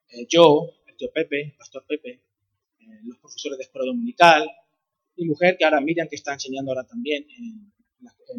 Eh, 0.10 0.26
yo, 0.28 0.72
el 0.88 0.98
tío 0.98 1.12
Pepe, 1.14 1.42
el 1.42 1.54
pastor 1.54 1.86
Pepe, 1.88 2.10
eh, 2.80 3.00
los 3.04 3.18
profesores 3.20 3.58
de 3.58 3.66
escuela 3.66 3.86
dominical, 3.88 4.50
mi 5.18 5.26
mujer, 5.26 5.58
que 5.58 5.66
ahora 5.66 5.82
Miriam, 5.82 6.08
que 6.08 6.16
está 6.16 6.34
enseñando 6.34 6.72
ahora 6.72 6.84
también 6.84 7.26
en, 7.30 7.74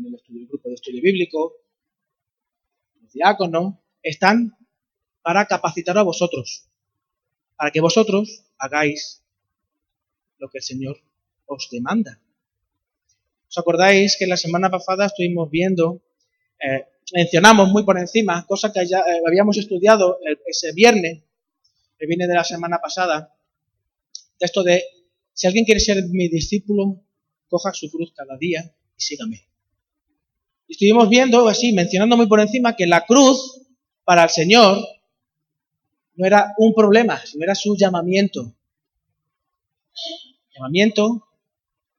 el, 0.07 0.15
estudio, 0.15 0.47
grupo 0.49 0.69
de 0.69 0.75
estudio 0.77 1.03
bíblico, 1.03 1.55
los 3.01 3.13
diáconos, 3.13 3.75
están 4.03 4.57
para 5.23 5.47
capacitar 5.47 5.99
a 5.99 6.03
vosotros, 6.03 6.69
para 7.57 7.71
que 7.71 7.81
vosotros 7.81 8.45
hagáis 8.59 9.25
lo 10.39 10.49
que 10.49 10.59
el 10.59 10.65
Señor 10.65 10.97
os 11.47 11.69
demanda. 11.71 12.21
¿Os 13.49 13.59
acordáis 13.59 14.17
que 14.19 14.27
la 14.27 14.37
semana 14.37 14.71
pasada 14.71 15.07
estuvimos 15.07 15.51
viendo, 15.51 16.03
eh, 16.61 16.87
mencionamos 17.13 17.69
muy 17.71 17.85
por 17.85 17.99
encima, 17.99 18.47
cosas 18.47 18.73
que 18.73 18.87
ya 18.87 18.99
eh, 18.99 19.23
habíamos 19.27 19.57
estudiado 19.57 20.19
ese 20.47 20.73
viernes, 20.73 21.23
que 21.99 22.07
viene 22.07 22.29
de 22.29 22.35
la 22.35 22.45
semana 22.45 22.79
pasada, 22.79 23.35
de 24.39 24.47
esto 24.47 24.63
de 24.63 24.85
si 25.39 25.47
alguien 25.47 25.65
quiere 25.65 25.79
ser 25.79 26.03
mi 26.09 26.29
discípulo, 26.29 27.01
coja 27.49 27.73
su 27.73 27.89
cruz 27.93 28.13
cada 28.13 28.37
día 28.37 28.75
y 28.97 29.01
sígame. 29.01 29.47
Estuvimos 30.67 31.09
viendo 31.09 31.47
así, 31.47 31.73
mencionando 31.73 32.17
muy 32.17 32.27
por 32.27 32.41
encima, 32.41 32.75
que 32.75 32.89
la 32.89 33.07
cruz 33.07 33.61
para 34.03 34.25
el 34.25 34.31
Señor 34.31 34.79
no 36.17 36.27
era 36.27 36.55
un 36.59 36.75
problema, 36.75 37.25
sino 37.25 37.45
era 37.45 37.55
su 37.55 37.77
llamamiento. 37.77 38.53
Llamamiento 40.57 41.29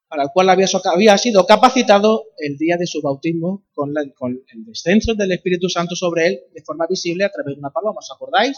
para 0.10 0.23
el 0.23 0.30
cual 0.34 0.49
había, 0.49 0.67
había 0.93 1.17
sido 1.17 1.45
capacitado 1.45 2.25
el 2.39 2.58
día 2.58 2.75
de 2.75 2.88
su 2.88 3.02
bautismo 3.02 3.63
con, 3.73 3.93
con, 4.17 4.43
el 4.52 4.65
descenso 4.65 5.15
del 5.15 5.32
Espíritu 5.32 5.69
Santo 5.69 5.95
sobre 5.95 6.28
él 6.28 6.39
de 6.54 6.62
forma 6.62 6.88
visible 6.88 7.23
a 7.23 7.32
través 7.32 7.56
de 7.56 7.60
una 7.60 7.69
paloma. 7.69 7.99
¿Os 7.99 8.12
acordáis? 8.12 8.58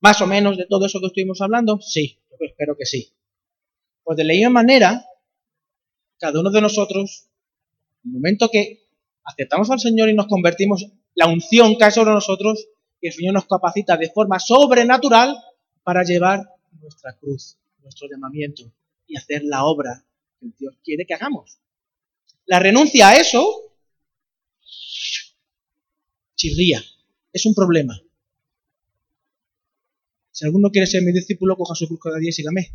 Más 0.00 0.22
o 0.22 0.26
menos 0.26 0.56
de 0.56 0.64
todo 0.64 0.86
eso 0.86 1.00
que 1.00 1.08
estuvimos 1.08 1.42
hablando. 1.42 1.78
Sí, 1.82 2.18
yo 2.30 2.46
espero 2.46 2.74
que 2.78 2.86
sí. 2.86 3.12
Pues 4.10 4.16
de 4.16 4.24
la 4.24 4.32
misma 4.32 4.50
manera, 4.50 5.06
cada 6.18 6.40
uno 6.40 6.50
de 6.50 6.60
nosotros, 6.60 7.28
en 8.04 8.10
el 8.10 8.14
momento 8.14 8.48
que 8.50 8.88
aceptamos 9.22 9.70
al 9.70 9.78
Señor 9.78 10.08
y 10.08 10.14
nos 10.14 10.26
convertimos, 10.26 10.84
la 11.14 11.28
unción 11.28 11.76
cae 11.76 11.92
sobre 11.92 12.10
nosotros 12.10 12.66
y 13.00 13.06
el 13.06 13.12
Señor 13.12 13.34
nos 13.34 13.46
capacita 13.46 13.96
de 13.96 14.10
forma 14.10 14.40
sobrenatural 14.40 15.36
para 15.84 16.02
llevar 16.02 16.40
nuestra 16.80 17.16
cruz, 17.18 17.56
nuestro 17.84 18.08
llamamiento 18.10 18.64
y 19.06 19.16
hacer 19.16 19.44
la 19.44 19.64
obra 19.64 20.04
que 20.40 20.48
Dios 20.58 20.74
quiere 20.82 21.06
que 21.06 21.14
hagamos. 21.14 21.60
La 22.46 22.58
renuncia 22.58 23.10
a 23.10 23.16
eso 23.16 23.76
chirría, 26.34 26.82
es 27.32 27.46
un 27.46 27.54
problema. 27.54 28.02
Si 30.32 30.44
alguno 30.44 30.68
quiere 30.72 30.88
ser 30.88 31.04
mi 31.04 31.12
discípulo, 31.12 31.56
coja 31.56 31.76
su 31.76 31.86
cruz 31.86 32.00
cada 32.02 32.18
día 32.18 32.30
y 32.30 32.32
sígame. 32.32 32.72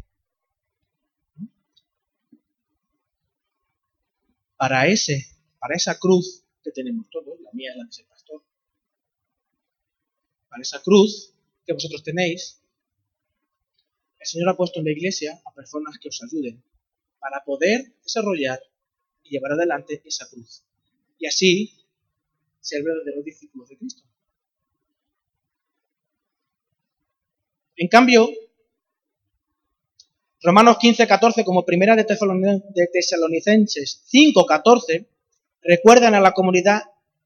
Para 4.58 4.88
ese, 4.88 5.26
para 5.60 5.76
esa 5.76 5.98
cruz 6.00 6.44
que 6.64 6.72
tenemos 6.72 7.10
todos, 7.10 7.40
la 7.42 7.52
mía 7.54 7.72
es 7.72 7.78
la 7.78 7.86
de 7.86 7.92
ser 7.92 8.06
pastor, 8.08 8.42
para 10.50 10.62
esa 10.62 10.82
cruz 10.82 11.34
que 11.66 11.74
vosotros 11.74 12.04
tenéis, 12.04 12.62
el 14.20 14.28
Señor 14.28 14.50
ha 14.50 14.58
puesto 14.58 14.80
en 14.80 14.86
la 14.86 14.92
iglesia 14.92 15.40
a 15.46 15.54
personas 15.54 16.00
que 16.00 16.10
os 16.10 16.24
ayuden 16.24 16.64
para 17.20 17.44
poder 17.44 17.94
desarrollar 18.04 18.60
y 19.24 19.32
llevar 19.32 19.52
adelante 19.52 20.02
esa 20.06 20.28
cruz. 20.30 20.64
Y 21.20 21.28
así 21.28 21.74
ser 22.62 22.84
verdaderos 22.84 23.24
discípulos 23.24 23.70
de 23.70 23.78
Cristo. 23.78 24.04
En 27.76 27.88
cambio, 27.88 28.30
Romanos 30.46 30.78
15, 30.80 31.08
14, 31.08 31.44
como 31.44 31.66
primera 31.66 31.96
de 31.96 32.06
Tesalonicenses 32.06 34.04
5, 34.06 34.46
14, 34.46 35.10
recuerdan 35.64 36.14
a 36.14 36.20
la 36.20 36.34
comunidad 36.34 36.84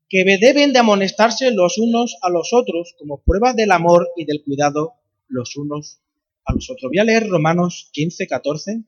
que 0.08 0.24
deben 0.24 0.72
de 0.72 0.80
amonestarse 0.80 1.52
los 1.52 1.78
unos 1.78 2.16
a 2.22 2.30
los 2.30 2.54
otros 2.54 2.96
como 2.98 3.22
prueba 3.22 3.52
del 3.52 3.72
amor 3.72 4.08
y 4.16 4.24
del 4.24 4.42
cuidado 4.42 4.94
los 5.28 5.58
unos 5.58 6.00
a 6.46 6.54
los 6.54 6.70
otros. 6.70 6.90
Voy 6.90 7.00
a 7.00 7.04
leer 7.04 7.28
Romanos 7.28 7.90
15, 7.92 8.26
14. 8.26 8.84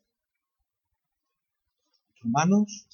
Romanos. 2.21 2.87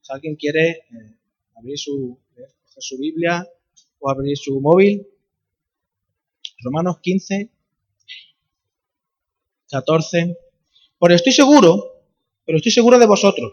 Si 0.00 0.12
alguien 0.12 0.34
quiere 0.34 0.70
eh, 0.70 1.14
abrir 1.54 1.78
su, 1.78 2.18
su 2.78 2.98
Biblia 2.98 3.48
o 4.00 4.10
abrir 4.10 4.36
su 4.36 4.60
móvil, 4.60 5.06
Romanos 6.64 6.98
15, 7.00 7.48
14. 9.70 10.36
Por 10.98 11.12
estoy 11.12 11.32
seguro, 11.32 12.04
pero 12.44 12.58
estoy 12.58 12.72
seguro 12.72 12.98
de 12.98 13.06
vosotros, 13.06 13.52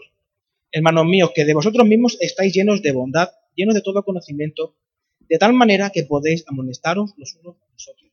hermanos 0.70 1.06
míos, 1.06 1.30
que 1.34 1.44
de 1.44 1.54
vosotros 1.54 1.86
mismos 1.86 2.16
estáis 2.20 2.52
llenos 2.52 2.82
de 2.82 2.92
bondad, 2.92 3.30
llenos 3.54 3.74
de 3.74 3.82
todo 3.82 4.04
conocimiento, 4.04 4.76
de 5.20 5.38
tal 5.38 5.52
manera 5.52 5.90
que 5.90 6.04
podéis 6.04 6.44
amonestaros 6.46 7.14
los 7.16 7.34
unos 7.36 7.56
a 7.56 7.72
los 7.72 7.88
otros 7.88 8.08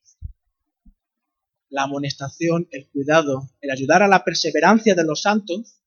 la 1.75 1.83
amonestación, 1.83 2.69
el 2.71 2.87
cuidado, 2.87 3.49
el 3.59 3.69
ayudar 3.69 4.01
a 4.01 4.07
la 4.07 4.23
perseverancia 4.23 4.95
de 4.95 5.03
los 5.03 5.21
santos, 5.21 5.81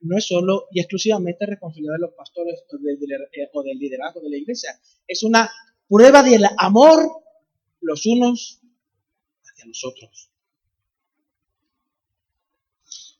no 0.00 0.16
es 0.16 0.26
solo 0.26 0.68
y 0.70 0.80
exclusivamente 0.80 1.44
responsabilidad 1.44 1.94
de 1.94 2.06
los 2.06 2.14
pastores 2.14 2.64
o 2.70 2.78
del, 2.78 3.72
eh, 3.72 3.74
liderazgo 3.74 4.20
de 4.20 4.30
la 4.30 4.36
iglesia. 4.38 4.80
Es 5.06 5.22
una 5.22 5.50
prueba 5.86 6.22
del 6.22 6.44
amor 6.56 7.10
los 7.82 8.06
unos 8.06 8.62
hacia 9.44 9.66
los 9.66 9.84
otros. 9.84 10.30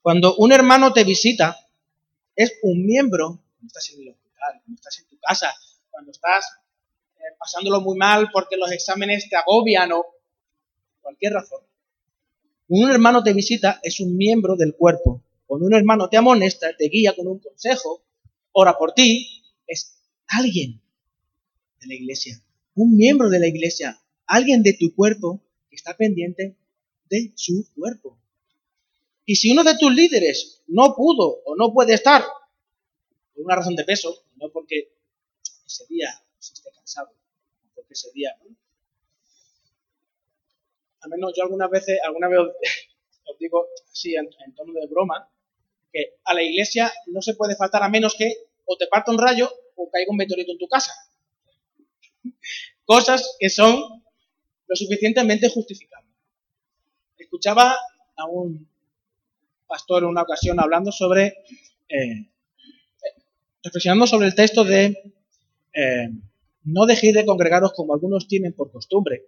Cuando 0.02 0.36
un 0.36 0.52
hermano 0.52 0.92
te 0.92 1.04
visita, 1.04 1.56
es 2.34 2.54
un 2.62 2.86
miembro, 2.86 3.40
cuando 3.56 3.66
estás 3.66 3.90
en 3.90 4.02
el 4.02 4.08
hospital, 4.10 4.60
cuando 4.64 4.74
estás 4.74 4.98
en 5.00 5.08
tu 5.08 5.18
casa, 5.18 5.54
cuando 5.90 6.10
estás 6.12 6.46
eh, 7.16 7.36
pasándolo 7.38 7.80
muy 7.80 7.98
mal 7.98 8.30
porque 8.32 8.56
los 8.56 8.70
exámenes 8.70 9.28
te 9.28 9.36
agobian 9.36 9.92
o 9.92 10.04
cualquier 11.02 11.32
razón, 11.32 11.60
un 12.68 12.90
hermano 12.90 13.22
te 13.22 13.32
visita 13.32 13.80
es 13.82 13.98
un 13.98 14.16
miembro 14.16 14.54
del 14.54 14.74
cuerpo. 14.74 15.22
Cuando 15.46 15.66
un 15.66 15.74
hermano 15.74 16.10
te 16.10 16.18
amonesta, 16.18 16.68
te 16.76 16.88
guía 16.88 17.16
con 17.16 17.26
un 17.26 17.38
consejo, 17.38 18.02
ora 18.52 18.76
por 18.76 18.92
ti, 18.92 19.42
es 19.66 19.98
alguien 20.26 20.80
de 21.80 21.86
la 21.86 21.94
iglesia, 21.94 22.42
un 22.74 22.96
miembro 22.96 23.30
de 23.30 23.40
la 23.40 23.46
iglesia, 23.46 23.98
alguien 24.26 24.62
de 24.62 24.74
tu 24.74 24.94
cuerpo 24.94 25.40
que 25.70 25.76
está 25.76 25.96
pendiente 25.96 26.56
de 27.08 27.32
su 27.34 27.66
cuerpo. 27.74 28.18
Y 29.28 29.36
si 29.36 29.50
uno 29.50 29.62
de 29.62 29.76
tus 29.76 29.92
líderes 29.92 30.62
no 30.68 30.94
pudo 30.96 31.42
o 31.44 31.54
no 31.54 31.70
puede 31.74 31.92
estar 31.92 32.24
por 33.34 33.44
una 33.44 33.56
razón 33.56 33.76
de 33.76 33.84
peso, 33.84 34.24
no 34.36 34.50
porque 34.50 34.90
ese 35.66 35.84
día 35.86 36.08
se 36.38 36.54
esté 36.54 36.70
cansado, 36.72 37.10
porque 37.74 37.92
ese 37.92 38.10
día 38.12 38.34
al 41.02 41.10
menos 41.10 41.34
yo 41.36 41.42
algunas 41.42 41.68
veces, 41.68 41.98
alguna 42.02 42.28
vez 42.28 42.38
os, 42.40 43.38
digo 43.38 43.66
así 43.92 44.16
en, 44.16 44.30
tono 44.54 44.72
de 44.72 44.86
broma, 44.86 45.30
que 45.92 46.14
a 46.24 46.32
la 46.32 46.42
iglesia 46.42 46.90
no 47.08 47.20
se 47.20 47.34
puede 47.34 47.54
faltar 47.54 47.82
a 47.82 47.90
menos 47.90 48.14
que 48.16 48.32
o 48.64 48.78
te 48.78 48.86
parta 48.86 49.12
un 49.12 49.18
rayo 49.18 49.52
o 49.76 49.90
caiga 49.90 50.10
un 50.10 50.16
meteorito 50.16 50.52
en 50.52 50.58
tu 50.58 50.68
casa. 50.68 50.94
Cosas 52.86 53.36
que 53.38 53.50
son 53.50 54.02
lo 54.66 54.74
suficientemente 54.74 55.50
justificables. 55.50 56.16
Escuchaba 57.18 57.76
a 58.16 58.26
un 58.26 58.66
pastor 59.68 60.02
en 60.02 60.08
una 60.08 60.22
ocasión 60.22 60.58
hablando 60.58 60.90
sobre, 60.90 61.44
eh, 61.88 62.30
reflexionando 63.62 64.06
sobre 64.06 64.26
el 64.26 64.34
texto 64.34 64.64
de 64.64 65.14
eh, 65.72 66.08
no 66.64 66.86
dejéis 66.86 67.14
de 67.14 67.24
congregaros 67.24 67.72
como 67.74 67.94
algunos 67.94 68.26
tienen 68.26 68.52
por 68.52 68.72
costumbre, 68.72 69.26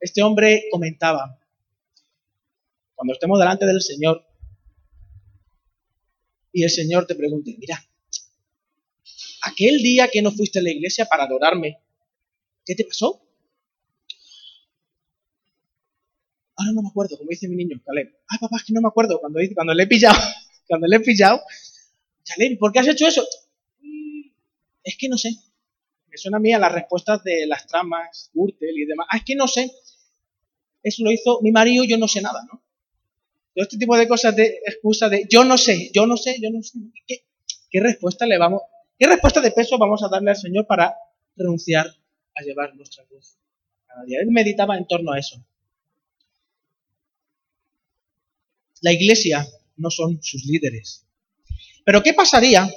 este 0.00 0.22
hombre 0.22 0.64
comentaba, 0.70 1.40
cuando 2.94 3.14
estemos 3.14 3.38
delante 3.38 3.66
del 3.66 3.80
Señor 3.80 4.24
y 6.52 6.62
el 6.62 6.70
Señor 6.70 7.06
te 7.06 7.14
pregunte, 7.14 7.56
mira, 7.58 7.84
aquel 9.42 9.78
día 9.78 10.08
que 10.08 10.22
no 10.22 10.30
fuiste 10.30 10.60
a 10.60 10.62
la 10.62 10.70
iglesia 10.70 11.06
para 11.06 11.24
adorarme, 11.24 11.80
¿qué 12.64 12.74
te 12.74 12.84
pasó? 12.84 13.20
Ahora 16.58 16.72
no 16.74 16.82
me 16.82 16.88
acuerdo, 16.88 17.16
como 17.16 17.30
dice 17.30 17.48
mi 17.48 17.56
niño, 17.56 17.80
Caleb. 17.84 18.14
Ay, 18.28 18.38
papá, 18.38 18.56
es 18.56 18.64
que 18.64 18.72
no 18.74 18.82
me 18.82 18.88
acuerdo. 18.88 19.18
Cuando, 19.20 19.40
cuando 19.54 19.74
le 19.74 19.84
he 19.84 19.86
pillado, 19.86 20.18
cuando 20.68 20.86
le 20.86 20.96
he 20.96 21.00
pillado, 21.00 21.40
Caleb, 22.26 22.58
¿por 22.58 22.72
qué 22.72 22.80
has 22.80 22.88
hecho 22.88 23.06
eso? 23.06 23.26
Es 24.82 24.96
que 24.98 25.08
no 25.08 25.16
sé. 25.16 25.30
Me 26.08 26.16
suena 26.16 26.36
a 26.36 26.40
mí 26.40 26.52
a 26.52 26.58
las 26.58 26.72
respuestas 26.72 27.22
de 27.24 27.46
las 27.46 27.66
tramas, 27.66 28.30
Gürtel 28.34 28.76
y 28.76 28.84
demás. 28.84 29.06
Ah, 29.10 29.16
es 29.18 29.24
que 29.24 29.34
no 29.34 29.48
sé 29.48 29.70
eso 30.82 31.04
lo 31.04 31.10
hizo 31.10 31.40
mi 31.42 31.52
marido, 31.52 31.84
yo 31.84 31.98
no 31.98 32.08
sé 32.08 32.20
nada, 32.20 32.42
¿no? 32.50 32.62
Todo 33.54 33.62
este 33.62 33.76
tipo 33.76 33.96
de 33.96 34.06
cosas 34.06 34.36
de 34.36 34.60
excusa 34.66 35.08
de 35.08 35.26
yo 35.28 35.44
no 35.44 35.58
sé, 35.58 35.90
yo 35.92 36.06
no 36.06 36.16
sé, 36.16 36.36
yo 36.40 36.50
no 36.50 36.62
sé. 36.62 36.78
¿Qué, 37.70 37.80
respuesta 37.80 38.26
le 38.26 38.38
vamos, 38.38 38.62
qué 38.98 39.06
respuesta 39.06 39.40
de 39.40 39.50
peso 39.50 39.78
vamos 39.78 40.02
a 40.02 40.08
darle 40.08 40.30
al 40.30 40.36
Señor 40.36 40.66
para 40.66 40.96
renunciar 41.36 41.86
a 42.34 42.42
llevar 42.42 42.74
nuestra 42.76 43.04
cruz 43.04 43.36
cada 43.86 44.04
día? 44.04 44.20
Él 44.20 44.30
meditaba 44.30 44.76
en 44.76 44.86
torno 44.86 45.12
a 45.12 45.18
eso. 45.18 45.44
La 48.80 48.92
iglesia 48.92 49.46
no 49.76 49.90
son 49.90 50.22
sus 50.22 50.44
líderes. 50.44 51.06
Pero 51.84 52.02
¿qué 52.02 52.14
pasaría 52.14 52.68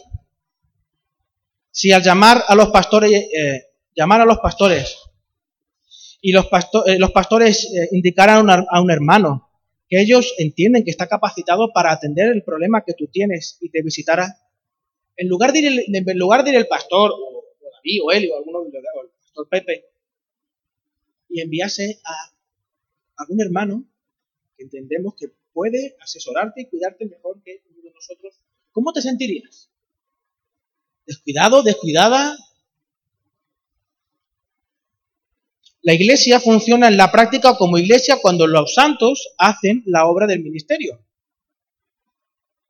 si 1.71 1.91
al 1.91 2.03
llamar 2.03 2.43
a 2.47 2.55
los 2.55 2.69
pastores, 2.69 3.11
eh, 3.11 3.65
llamar 3.95 4.21
a 4.21 4.25
los 4.25 4.39
pastores 4.39 4.97
y 6.21 6.31
los, 6.31 6.45
eh, 6.85 6.99
los 6.99 7.11
pastores 7.11 7.65
eh, 7.65 7.89
indicaran 7.91 8.47
a 8.49 8.81
un 8.81 8.91
hermano 8.91 9.49
que 9.91 10.01
ellos 10.01 10.33
entienden 10.37 10.85
que 10.85 10.91
está 10.91 11.07
capacitado 11.07 11.73
para 11.73 11.91
atender 11.91 12.31
el 12.31 12.43
problema 12.43 12.83
que 12.85 12.93
tú 12.93 13.07
tienes 13.07 13.57
y 13.59 13.69
te 13.69 13.81
visitara, 13.81 14.37
en 15.17 15.27
lugar 15.27 15.51
de 15.51 15.59
ir 15.59 15.65
el, 15.67 15.79
en 15.93 16.17
lugar 16.17 16.45
de 16.45 16.51
ir 16.51 16.55
el 16.55 16.67
pastor, 16.67 17.11
o, 17.11 17.43
David, 17.75 17.99
o 18.01 18.11
él, 18.11 18.29
o 18.31 18.37
alguno, 18.37 18.59
o 18.59 18.65
el 18.65 19.09
pastor 19.19 19.49
Pepe, 19.49 19.85
y 21.27 21.41
enviase 21.41 21.99
a 22.05 22.31
algún 23.17 23.41
hermano 23.41 23.83
que 24.55 24.63
entendemos 24.63 25.13
que 25.15 25.27
puede 25.53 25.95
asesorarte 26.01 26.61
y 26.61 26.65
cuidarte 26.65 27.05
mejor 27.05 27.41
que 27.43 27.61
uno 27.71 27.81
de 27.83 27.91
nosotros, 27.91 28.35
¿cómo 28.71 28.93
te 28.93 29.01
sentirías? 29.01 29.69
¿Descuidado? 31.05 31.63
¿Descuidada? 31.63 32.37
La 35.83 35.93
iglesia 35.93 36.39
funciona 36.39 36.87
en 36.87 36.97
la 36.97 37.11
práctica 37.11 37.57
como 37.57 37.79
iglesia 37.79 38.19
cuando 38.21 38.45
los 38.45 38.75
santos 38.75 39.33
hacen 39.37 39.81
la 39.87 40.05
obra 40.05 40.27
del 40.27 40.43
ministerio. 40.43 41.03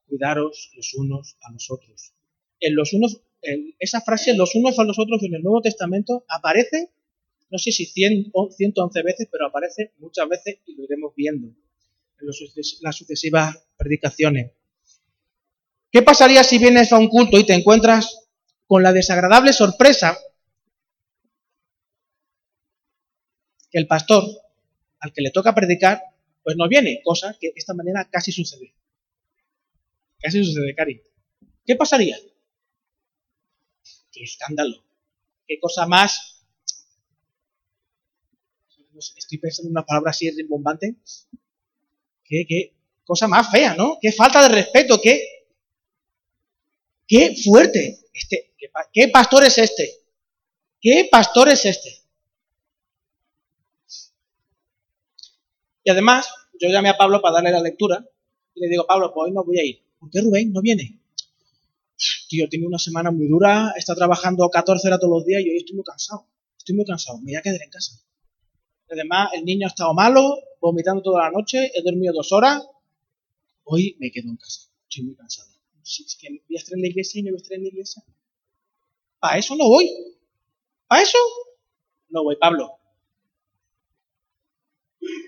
Cuidaros 0.07 0.71
los 0.75 0.93
unos 0.93 1.35
a 1.41 1.51
los 1.51 1.69
otros. 1.69 2.13
En 2.61 2.75
los 2.75 2.93
unos, 2.93 3.21
esa 3.79 4.01
frase, 4.01 4.33
los 4.35 4.55
unos 4.55 4.79
a 4.79 4.85
los 4.85 4.97
otros, 4.97 5.23
en 5.23 5.35
el 5.35 5.43
Nuevo 5.43 5.61
Testamento 5.61 6.23
aparece, 6.29 6.89
no 7.49 7.57
sé 7.57 7.71
si 7.73 7.85
100 7.85 8.29
o 8.31 8.49
111 8.49 9.03
veces, 9.03 9.27
pero 9.29 9.47
aparece 9.47 9.91
muchas 9.97 10.29
veces 10.29 10.59
y 10.65 10.75
lo 10.75 10.83
iremos 10.85 11.13
viendo 11.15 11.47
en 11.47 11.70
las 12.23 12.95
sucesivas 12.95 13.57
predicaciones. 13.77 14.51
¿Qué 15.91 16.01
pasaría 16.01 16.43
si 16.43 16.57
vienes 16.57 16.91
a 16.93 16.97
un 16.97 17.09
culto 17.09 17.37
y 17.37 17.45
te 17.45 17.53
encuentras 17.53 18.29
con 18.67 18.83
la 18.83 18.93
desagradable 18.93 19.51
sorpresa 19.51 20.17
que 23.69 23.77
el 23.77 23.87
pastor 23.87 24.23
al 25.01 25.11
que 25.11 25.21
le 25.21 25.31
toca 25.31 25.55
predicar, 25.55 26.01
pues 26.43 26.55
no 26.55 26.67
viene, 26.67 27.01
cosa 27.03 27.35
que 27.39 27.51
esta 27.55 27.73
manera 27.73 28.07
casi 28.09 28.31
sucede. 28.31 28.73
Casi 30.19 30.43
sucede, 30.43 30.75
Cari. 30.75 31.01
¿Qué 31.65 31.75
pasaría? 31.75 32.17
Qué 34.11 34.23
escándalo. 34.23 34.83
Qué 35.47 35.59
cosa 35.59 35.87
más. 35.87 36.45
Estoy 39.15 39.39
pensando 39.39 39.69
en 39.69 39.71
una 39.71 39.85
palabra 39.85 40.11
así 40.11 40.29
rimbombante. 40.29 40.97
Qué, 42.31 42.73
cosa 43.03 43.27
más 43.27 43.51
fea, 43.51 43.75
¿no? 43.75 43.97
Qué 44.01 44.11
falta 44.13 44.41
de 44.43 44.55
respeto, 44.55 44.99
qué. 45.01 45.21
Qué 47.05 47.35
fuerte. 47.43 47.99
Este, 48.13 48.53
qué, 48.57 48.71
¿Qué 48.93 49.09
pastor 49.09 49.43
es 49.43 49.57
este? 49.57 49.89
¿Qué 50.79 51.09
pastor 51.11 51.49
es 51.49 51.65
este? 51.65 52.01
Y 55.83 55.89
además, 55.89 56.29
yo 56.59 56.69
llamé 56.69 56.89
a 56.89 56.97
Pablo 56.97 57.21
para 57.21 57.35
darle 57.35 57.51
la 57.51 57.61
lectura 57.61 58.05
y 58.55 58.61
le 58.61 58.69
digo, 58.69 58.85
Pablo, 58.87 59.11
pues 59.13 59.27
hoy 59.27 59.33
no 59.33 59.43
voy 59.43 59.59
a 59.59 59.65
ir. 59.65 59.83
¿Por 59.99 60.09
qué 60.09 60.21
Rubén 60.21 60.53
no 60.53 60.61
viene? 60.61 60.99
Tío, 62.29 62.47
tiene 62.47 62.65
una 62.65 62.79
semana 62.79 63.11
muy 63.11 63.27
dura, 63.27 63.73
está 63.75 63.93
trabajando 63.93 64.49
14 64.49 64.87
horas 64.87 64.99
todos 64.99 65.19
los 65.19 65.25
días 65.25 65.41
y 65.41 65.49
hoy 65.49 65.57
estoy 65.57 65.75
muy 65.75 65.83
cansado. 65.83 66.27
Estoy 66.57 66.75
muy 66.75 66.85
cansado, 66.85 67.17
me 67.17 67.25
voy 67.25 67.35
a 67.35 67.41
quedar 67.41 67.61
en 67.61 67.69
casa. 67.69 68.01
Además, 68.91 69.29
el 69.33 69.45
niño 69.45 69.67
ha 69.67 69.69
estado 69.69 69.93
malo, 69.93 70.37
vomitando 70.59 71.01
toda 71.01 71.23
la 71.23 71.31
noche, 71.31 71.71
he 71.73 71.81
dormido 71.81 72.13
dos 72.13 72.33
horas. 72.33 72.61
Hoy 73.63 73.95
me 73.99 74.11
quedo 74.11 74.27
en 74.27 74.35
casa, 74.35 74.69
estoy 74.89 75.05
muy 75.05 75.15
cansado. 75.15 75.49
Si 75.81 76.03
es 76.03 76.17
que 76.17 76.29
voy 76.29 76.57
a 76.57 76.59
estar 76.59 76.75
en 76.75 76.81
la 76.81 76.87
iglesia 76.89 77.19
y 77.19 77.23
me 77.23 77.31
voy 77.31 77.39
a 77.39 77.41
estar 77.41 77.55
en 77.55 77.63
la 77.63 77.69
iglesia. 77.69 78.03
¿Para 79.19 79.37
eso 79.37 79.55
no 79.55 79.69
voy? 79.69 79.89
¿Para 80.87 81.03
eso? 81.03 81.17
No 82.09 82.23
voy, 82.23 82.35
Pablo. 82.35 82.69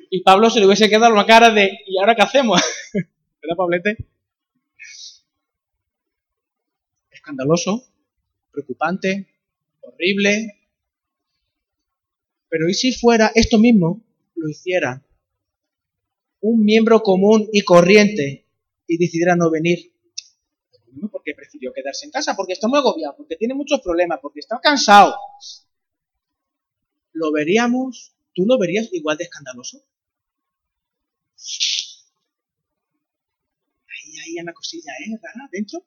Y 0.10 0.22
Pablo 0.24 0.50
se 0.50 0.60
le 0.60 0.66
hubiese 0.66 0.90
quedado 0.90 1.14
una 1.14 1.26
cara 1.26 1.50
de, 1.50 1.80
¿y 1.88 1.98
ahora 2.00 2.16
qué 2.16 2.22
hacemos? 2.22 2.62
¿Verdad, 2.94 3.56
Pablete? 3.56 3.98
Escandaloso, 7.12 7.82
preocupante, 8.52 9.28
horrible. 9.82 10.63
Pero 12.54 12.70
¿y 12.70 12.76
si 12.76 12.92
fuera 12.92 13.32
esto 13.34 13.58
mismo, 13.58 14.04
lo 14.36 14.48
hiciera 14.48 15.04
un 16.40 16.64
miembro 16.64 17.02
común 17.02 17.50
y 17.52 17.62
corriente 17.64 18.46
y 18.86 18.98
decidiera 19.00 19.36
no 19.36 19.50
venir? 19.50 19.92
Porque 21.12 21.34
prefirió 21.34 21.74
quedarse 21.74 22.06
en 22.06 22.12
casa, 22.12 22.36
porque 22.36 22.54
está 22.54 22.68
muy 22.68 22.78
agobiado, 22.78 23.16
porque 23.18 23.38
tiene 23.38 23.56
muchos 23.56 23.82
problemas, 23.82 24.20
porque 24.22 24.42
está 24.42 24.60
cansado. 24.62 25.16
¿Lo 27.14 27.32
veríamos? 27.32 28.14
¿Tú 28.36 28.46
lo 28.46 28.60
verías 28.60 28.88
igual 28.94 29.18
de 29.18 29.24
escandaloso? 29.24 29.84
Ahí 33.88 34.20
hay 34.28 34.44
una 34.44 34.54
cosilla, 34.54 34.92
¿eh? 35.08 35.18
Rara 35.20 35.50
dentro. 35.52 35.84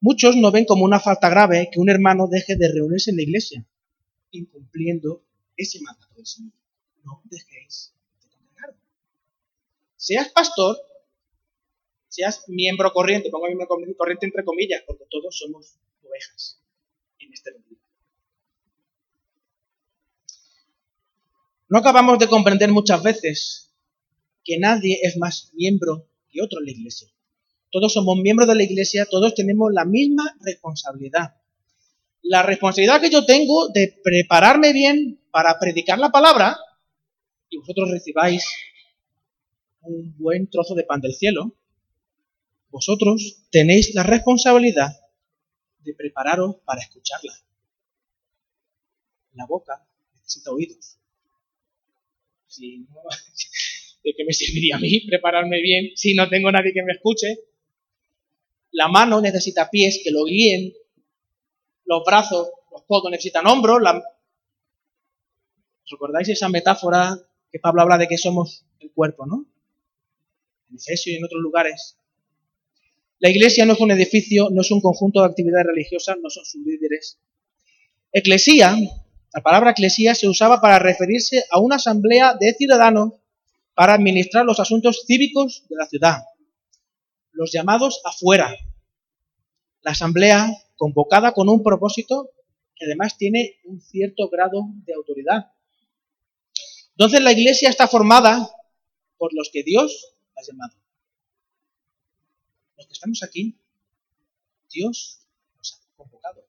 Muchos 0.00 0.34
no 0.36 0.50
ven 0.50 0.64
como 0.64 0.84
una 0.84 0.98
falta 0.98 1.28
grave 1.28 1.68
que 1.70 1.78
un 1.78 1.90
hermano 1.90 2.26
deje 2.26 2.56
de 2.56 2.72
reunirse 2.72 3.10
en 3.10 3.16
la 3.18 3.22
iglesia, 3.22 3.66
incumpliendo 4.30 5.22
ese 5.56 5.80
mandato 5.82 6.14
del 6.14 6.26
Señor. 6.26 6.52
No 7.04 7.20
dejéis 7.24 7.92
de 8.22 8.28
congregar. 8.30 8.76
Seas 9.96 10.30
pastor, 10.30 10.78
seas 12.08 12.48
miembro 12.48 12.92
corriente, 12.92 13.28
pongo 13.30 13.46
miembro 13.46 13.68
corriente 13.96 14.24
entre 14.24 14.42
comillas, 14.42 14.82
porque 14.86 15.04
todos 15.10 15.36
somos 15.36 15.76
ovejas 16.02 16.62
en 17.18 17.32
este 17.34 17.52
mundo. 17.52 17.76
No 21.68 21.78
acabamos 21.78 22.18
de 22.18 22.26
comprender 22.26 22.70
muchas 22.70 23.02
veces 23.02 23.70
que 24.42 24.58
nadie 24.58 24.98
es 25.02 25.18
más 25.18 25.52
miembro 25.52 26.08
que 26.30 26.42
otro 26.42 26.58
en 26.60 26.64
la 26.64 26.72
iglesia. 26.72 27.08
Todos 27.70 27.92
somos 27.92 28.16
miembros 28.18 28.48
de 28.48 28.56
la 28.56 28.64
iglesia, 28.64 29.06
todos 29.08 29.34
tenemos 29.34 29.72
la 29.72 29.84
misma 29.84 30.36
responsabilidad. 30.40 31.36
La 32.22 32.42
responsabilidad 32.42 33.00
que 33.00 33.10
yo 33.10 33.24
tengo 33.24 33.68
de 33.68 34.00
prepararme 34.02 34.72
bien 34.72 35.20
para 35.30 35.58
predicar 35.58 35.98
la 35.98 36.10
palabra 36.10 36.58
y 37.48 37.58
vosotros 37.58 37.90
recibáis 37.90 38.44
un 39.82 40.16
buen 40.18 40.48
trozo 40.50 40.74
de 40.74 40.84
pan 40.84 41.00
del 41.00 41.14
cielo, 41.14 41.56
vosotros 42.70 43.42
tenéis 43.50 43.94
la 43.94 44.02
responsabilidad 44.02 44.90
de 45.80 45.94
prepararos 45.94 46.56
para 46.64 46.82
escucharla. 46.82 47.32
La 49.34 49.46
boca 49.46 49.84
necesita 50.16 50.50
oídos. 50.50 50.98
Si 52.46 52.78
no, 52.78 53.02
¿De 54.04 54.14
qué 54.16 54.24
me 54.24 54.32
serviría 54.32 54.76
a 54.76 54.78
mí 54.78 55.00
prepararme 55.06 55.60
bien 55.60 55.90
si 55.94 56.14
no 56.14 56.28
tengo 56.28 56.50
nadie 56.50 56.72
que 56.72 56.82
me 56.82 56.92
escuche? 56.92 57.38
La 58.72 58.88
mano 58.88 59.20
necesita 59.20 59.70
pies 59.70 60.00
que 60.02 60.10
lo 60.10 60.24
guíen, 60.24 60.72
los 61.84 62.02
brazos, 62.04 62.50
los 62.70 62.82
codos 62.84 63.10
necesitan 63.10 63.46
hombros. 63.46 63.82
La... 63.82 64.02
¿Recordáis 65.90 66.28
esa 66.28 66.48
metáfora 66.48 67.18
que 67.50 67.58
Pablo 67.58 67.82
habla 67.82 67.98
de 67.98 68.06
que 68.06 68.16
somos 68.16 68.64
el 68.78 68.92
cuerpo, 68.92 69.26
no? 69.26 69.46
En 70.70 70.76
Efesio 70.76 71.12
y 71.12 71.16
en 71.16 71.24
otros 71.24 71.40
lugares. 71.40 71.96
La 73.18 73.28
iglesia 73.28 73.66
no 73.66 73.72
es 73.72 73.80
un 73.80 73.90
edificio, 73.90 74.48
no 74.50 74.60
es 74.60 74.70
un 74.70 74.80
conjunto 74.80 75.20
de 75.20 75.26
actividades 75.26 75.66
religiosas, 75.66 76.16
no 76.22 76.30
son 76.30 76.44
sus 76.44 76.64
líderes. 76.64 77.18
Eclesía 78.12 78.76
la 79.32 79.42
palabra 79.42 79.70
eclesía 79.70 80.14
se 80.14 80.28
usaba 80.28 80.60
para 80.60 80.80
referirse 80.80 81.44
a 81.50 81.60
una 81.60 81.76
asamblea 81.76 82.34
de 82.38 82.52
ciudadanos 82.54 83.12
para 83.74 83.94
administrar 83.94 84.44
los 84.44 84.58
asuntos 84.58 85.04
cívicos 85.06 85.64
de 85.68 85.76
la 85.76 85.86
ciudad, 85.86 86.22
los 87.32 87.52
llamados 87.52 88.00
afuera. 88.04 88.54
La 89.82 89.92
asamblea 89.92 90.50
convocada 90.76 91.32
con 91.32 91.48
un 91.48 91.62
propósito 91.62 92.30
que 92.74 92.86
además 92.86 93.16
tiene 93.16 93.56
un 93.64 93.80
cierto 93.80 94.28
grado 94.28 94.66
de 94.86 94.94
autoridad. 94.94 95.52
Entonces 96.92 97.22
la 97.22 97.32
iglesia 97.32 97.68
está 97.68 97.88
formada 97.88 98.50
por 99.16 99.34
los 99.34 99.50
que 99.52 99.62
Dios 99.62 100.14
ha 100.36 100.42
llamado. 100.42 100.74
Los 102.76 102.86
que 102.86 102.92
estamos 102.92 103.22
aquí, 103.22 103.58
Dios 104.70 105.20
nos 105.56 105.74
ha 105.74 105.96
convocado. 105.96 106.44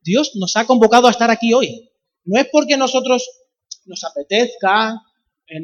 Dios 0.00 0.36
nos 0.36 0.56
ha 0.56 0.66
convocado 0.66 1.06
a 1.08 1.10
estar 1.10 1.30
aquí 1.30 1.52
hoy. 1.52 1.90
No 2.24 2.40
es 2.40 2.48
porque 2.50 2.76
nosotros 2.76 3.28
nos 3.84 4.04
apetezca, 4.04 5.02
eh, 5.46 5.60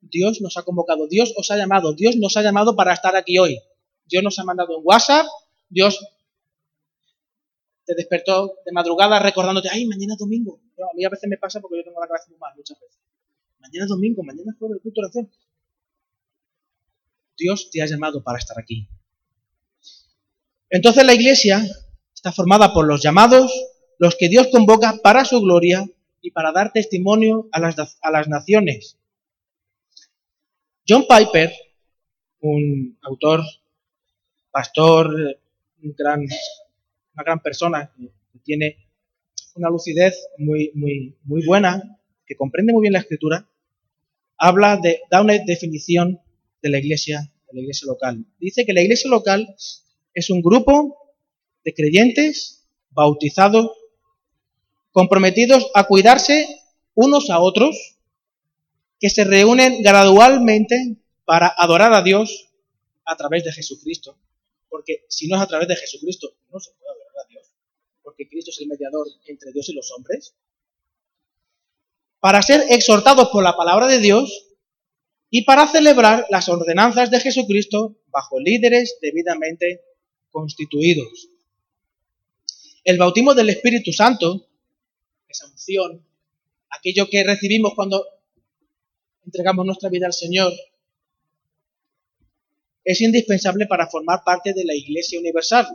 Dios 0.00 0.40
nos 0.40 0.56
ha 0.56 0.62
convocado, 0.62 1.06
Dios 1.08 1.32
os 1.36 1.50
ha 1.50 1.56
llamado, 1.56 1.92
Dios 1.92 2.16
nos 2.16 2.36
ha 2.36 2.42
llamado 2.42 2.76
para 2.76 2.92
estar 2.92 3.16
aquí 3.16 3.38
hoy. 3.38 3.58
Dios 4.06 4.22
nos 4.22 4.38
ha 4.38 4.44
mandado 4.44 4.76
en 4.76 4.82
WhatsApp, 4.84 5.26
Dios 5.68 5.98
te 7.84 7.94
despertó 7.94 8.54
de 8.64 8.72
madrugada 8.72 9.18
recordándote, 9.18 9.68
ay, 9.70 9.86
mañana 9.86 10.14
es 10.14 10.18
domingo. 10.18 10.60
a 10.78 10.94
mí 10.94 11.04
a 11.04 11.08
veces 11.08 11.28
me 11.28 11.38
pasa 11.38 11.60
porque 11.60 11.78
yo 11.78 11.84
tengo 11.84 12.00
la 12.00 12.06
cabeza 12.06 12.26
muy 12.28 12.38
mal 12.38 12.52
muchas 12.56 12.78
veces. 12.78 12.98
Mañana 13.58 13.84
es 13.84 13.88
domingo, 13.88 14.22
mañana 14.22 14.52
es 14.52 14.58
jueves 14.58 14.80
culto 14.82 15.00
oración. 15.00 15.30
Dios 17.36 17.70
te 17.70 17.82
ha 17.82 17.86
llamado 17.86 18.22
para 18.22 18.38
estar 18.38 18.58
aquí. 18.58 18.88
Entonces 20.70 21.04
la 21.04 21.14
iglesia 21.14 21.66
está 22.14 22.32
formada 22.32 22.74
por 22.74 22.86
los 22.86 23.02
llamados, 23.02 23.52
los 23.98 24.16
que 24.16 24.28
Dios 24.28 24.48
convoca 24.52 24.98
para 25.02 25.24
su 25.24 25.40
gloria 25.40 25.88
y 26.20 26.30
para 26.30 26.52
dar 26.52 26.72
testimonio 26.72 27.48
a 27.52 27.60
las, 27.60 27.98
a 28.02 28.10
las 28.10 28.28
naciones. 28.28 28.98
John 30.88 31.04
Piper, 31.06 31.52
un 32.40 32.98
autor, 33.02 33.42
pastor, 34.50 35.38
una 35.82 37.22
gran 37.22 37.40
persona 37.40 37.92
que 38.32 38.38
tiene 38.42 38.76
una 39.56 39.68
lucidez 39.68 40.28
muy, 40.38 40.70
muy, 40.74 41.14
muy 41.24 41.44
buena, 41.44 42.00
que 42.26 42.36
comprende 42.36 42.72
muy 42.72 42.80
bien 42.80 42.94
la 42.94 43.00
escritura, 43.00 43.46
habla 44.38 44.78
de, 44.78 45.00
da 45.10 45.20
una 45.20 45.34
definición 45.34 46.20
de 46.62 46.70
la 46.70 46.78
iglesia, 46.78 47.30
de 47.48 47.54
la 47.54 47.60
iglesia 47.60 47.86
local. 47.86 48.24
Dice 48.38 48.64
que 48.64 48.72
la 48.72 48.80
iglesia 48.80 49.10
local 49.10 49.46
es 50.14 50.30
un 50.30 50.40
grupo 50.40 50.96
de 51.64 51.74
creyentes 51.74 52.66
bautizados 52.92 53.72
comprometidos 54.90 55.70
a 55.74 55.86
cuidarse 55.86 56.46
unos 56.94 57.28
a 57.28 57.40
otros, 57.40 57.97
que 59.00 59.10
se 59.10 59.24
reúnen 59.24 59.82
gradualmente 59.82 60.96
para 61.24 61.52
adorar 61.56 61.92
a 61.92 62.02
Dios 62.02 62.48
a 63.04 63.16
través 63.16 63.44
de 63.44 63.52
Jesucristo. 63.52 64.18
Porque 64.68 65.04
si 65.08 65.28
no 65.28 65.36
es 65.36 65.42
a 65.42 65.46
través 65.46 65.68
de 65.68 65.76
Jesucristo, 65.76 66.34
no 66.52 66.60
se 66.60 66.72
puede 66.72 66.90
adorar 66.90 67.24
a 67.24 67.28
Dios. 67.28 67.46
Porque 68.02 68.28
Cristo 68.28 68.50
es 68.50 68.60
el 68.60 68.68
mediador 68.68 69.06
entre 69.26 69.52
Dios 69.52 69.68
y 69.68 69.74
los 69.74 69.90
hombres. 69.92 70.34
Para 72.20 72.42
ser 72.42 72.64
exhortados 72.70 73.28
por 73.28 73.42
la 73.44 73.56
palabra 73.56 73.86
de 73.86 74.00
Dios 74.00 74.46
y 75.30 75.44
para 75.44 75.66
celebrar 75.66 76.26
las 76.30 76.48
ordenanzas 76.48 77.10
de 77.10 77.20
Jesucristo 77.20 77.96
bajo 78.08 78.40
líderes 78.40 78.98
debidamente 79.00 79.82
constituidos. 80.30 81.28
El 82.84 82.98
bautismo 82.98 83.34
del 83.34 83.50
Espíritu 83.50 83.92
Santo, 83.92 84.48
esa 85.28 85.46
unción, 85.46 86.04
aquello 86.70 87.08
que 87.08 87.22
recibimos 87.22 87.74
cuando 87.74 88.04
entregamos 89.28 89.66
nuestra 89.66 89.90
vida 89.90 90.06
al 90.06 90.14
Señor, 90.14 90.50
es 92.82 93.00
indispensable 93.02 93.66
para 93.66 93.86
formar 93.86 94.22
parte 94.24 94.54
de 94.54 94.64
la 94.64 94.74
Iglesia 94.74 95.20
Universal 95.20 95.66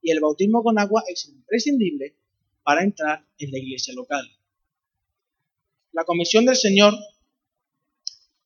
y 0.00 0.10
el 0.10 0.20
bautismo 0.20 0.62
con 0.62 0.78
agua 0.78 1.04
es 1.06 1.28
imprescindible 1.28 2.14
para 2.62 2.82
entrar 2.82 3.22
en 3.36 3.50
la 3.50 3.58
Iglesia 3.58 3.92
local. 3.92 4.26
La 5.92 6.04
comisión 6.04 6.46
del 6.46 6.56
Señor, 6.56 6.94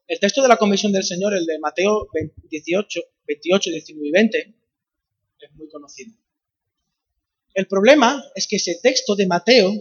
el 0.09 0.19
texto 0.19 0.43
de 0.43 0.49
la 0.49 0.57
comisión 0.57 0.91
del 0.91 1.05
Señor, 1.05 1.33
el 1.35 1.47
de 1.47 1.61
Mateo 1.61 2.09
18, 2.51 3.01
28, 3.25 3.71
19 3.71 4.09
y 4.09 4.11
20, 4.11 4.55
es 5.43 5.53
muy 5.55 5.69
conocido. 5.69 6.13
El 7.55 7.69
problema 7.69 8.21
es 8.35 8.49
que 8.49 8.57
ese 8.57 8.81
texto 8.83 9.15
de 9.15 9.29
Mateo 9.29 9.73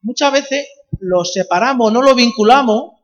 muchas 0.00 0.32
veces 0.32 0.66
lo 0.98 1.26
separamos, 1.26 1.92
no 1.92 2.00
lo 2.00 2.14
vinculamos 2.14 2.95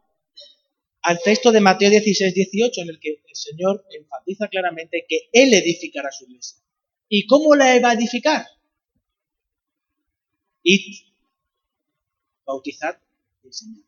al 1.03 1.21
texto 1.21 1.51
de 1.51 1.61
Mateo 1.61 1.91
16, 1.91 2.33
18, 2.33 2.83
en 2.83 2.89
el 2.89 3.01
que 3.01 3.11
el 3.11 3.37
Señor 3.37 3.85
enfatiza 3.91 4.49
claramente 4.49 5.05
que 5.09 5.29
Él 5.33 5.53
edificará 5.53 6.11
su 6.13 6.25
iglesia. 6.25 6.59
¿Y 7.09 7.27
cómo 7.27 7.55
la 7.55 7.79
va 7.81 7.91
a 7.91 7.95
edificar? 7.95 8.47
Y 10.63 11.13
bautizar 12.47 13.01
y 13.43 13.49
enseñar. 13.49 13.85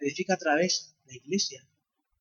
Edifica 0.00 0.34
a 0.34 0.38
través 0.38 0.96
de 1.04 1.12
la 1.12 1.16
iglesia. 1.16 1.66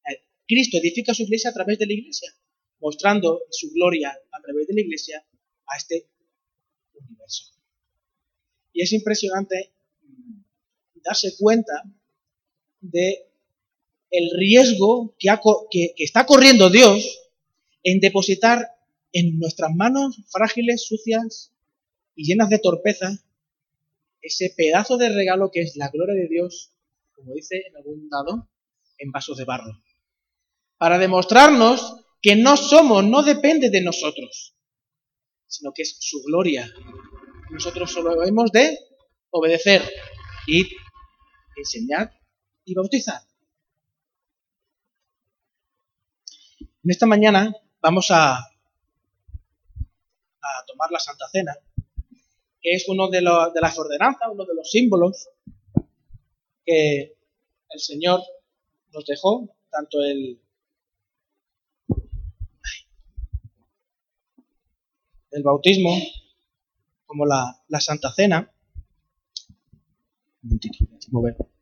Eh, 0.09 0.22
Cristo 0.47 0.78
edifica 0.78 1.13
su 1.13 1.24
iglesia 1.24 1.49
a 1.49 1.53
través 1.53 1.80
de 1.80 1.88
la 1.88 1.93
iglesia, 1.93 2.32
mostrando 2.80 3.41
su 3.49 3.72
gloria 3.72 4.09
a 4.32 4.41
través 4.41 4.68
de 4.68 4.76
la 4.76 4.82
iglesia 4.82 5.26
a 5.65 5.78
este 5.78 6.07
universo. 6.93 7.51
Y 8.74 8.84
es 8.84 8.93
impresionante 8.93 9.74
darse 11.03 11.36
cuenta 11.38 11.84
de 12.91 13.27
el 14.09 14.29
riesgo 14.38 15.15
que, 15.19 15.93
está 15.97 16.25
corriendo 16.25 16.69
Dios 16.69 17.19
en 17.83 17.99
depositar 17.99 18.67
en 19.11 19.39
nuestras 19.39 19.73
manos 19.75 20.17
frágiles, 20.29 20.85
sucias 20.85 21.51
y 22.15 22.25
llenas 22.25 22.49
de 22.49 22.59
torpeza 22.59 23.23
ese 24.21 24.53
pedazo 24.55 24.97
de 24.97 25.09
regalo 25.09 25.51
que 25.51 25.61
es 25.61 25.75
la 25.75 25.89
gloria 25.89 26.15
de 26.15 26.27
Dios, 26.27 26.71
como 27.15 27.33
dice 27.33 27.63
en 27.67 27.75
algún 27.77 28.09
dado, 28.09 28.49
en 28.97 29.11
vasos 29.11 29.38
de 29.38 29.45
barro. 29.45 29.81
Para 30.77 30.97
demostrarnos 30.97 31.97
que 32.21 32.35
no 32.35 32.57
somos, 32.57 33.03
no 33.03 33.23
depende 33.23 33.69
de 33.69 33.81
nosotros, 33.81 34.55
sino 35.47 35.71
que 35.73 35.83
es 35.83 35.97
su 35.99 36.21
gloria. 36.23 36.69
Nosotros 37.51 37.91
solo 37.91 38.23
hemos 38.23 38.51
de 38.51 38.77
obedecer 39.29 39.81
y 40.47 40.67
enseñar 41.55 42.11
y 42.68 42.74
bautizar. 42.74 43.22
En 46.59 46.91
esta 46.91 47.05
mañana 47.05 47.55
vamos 47.82 48.09
a, 48.11 48.39
tomar 50.68 50.91
la 50.91 50.99
Santa 50.99 51.28
Cena, 51.32 51.55
que 52.61 52.74
es 52.74 52.88
uno 52.89 53.09
de, 53.09 53.20
de 53.20 53.61
las 53.61 53.80
ordenanzas, 53.80 54.28
uno 54.30 54.45
de 54.45 54.53
los 54.53 54.70
símbolos 54.70 55.30
que 56.65 57.15
el 57.70 57.80
Señor 57.80 58.22
nos 58.91 59.05
dejó, 59.05 59.55
tanto 59.70 60.03
el, 60.03 60.41
el 65.32 65.43
bautismo 65.43 65.97
como 67.05 67.26
la, 67.26 67.63
la 67.70 67.80
Santa 67.80 68.11
Cena. 68.11 68.51
Un 70.43 70.49
momentito, 70.49 70.86
mover. 71.11 71.57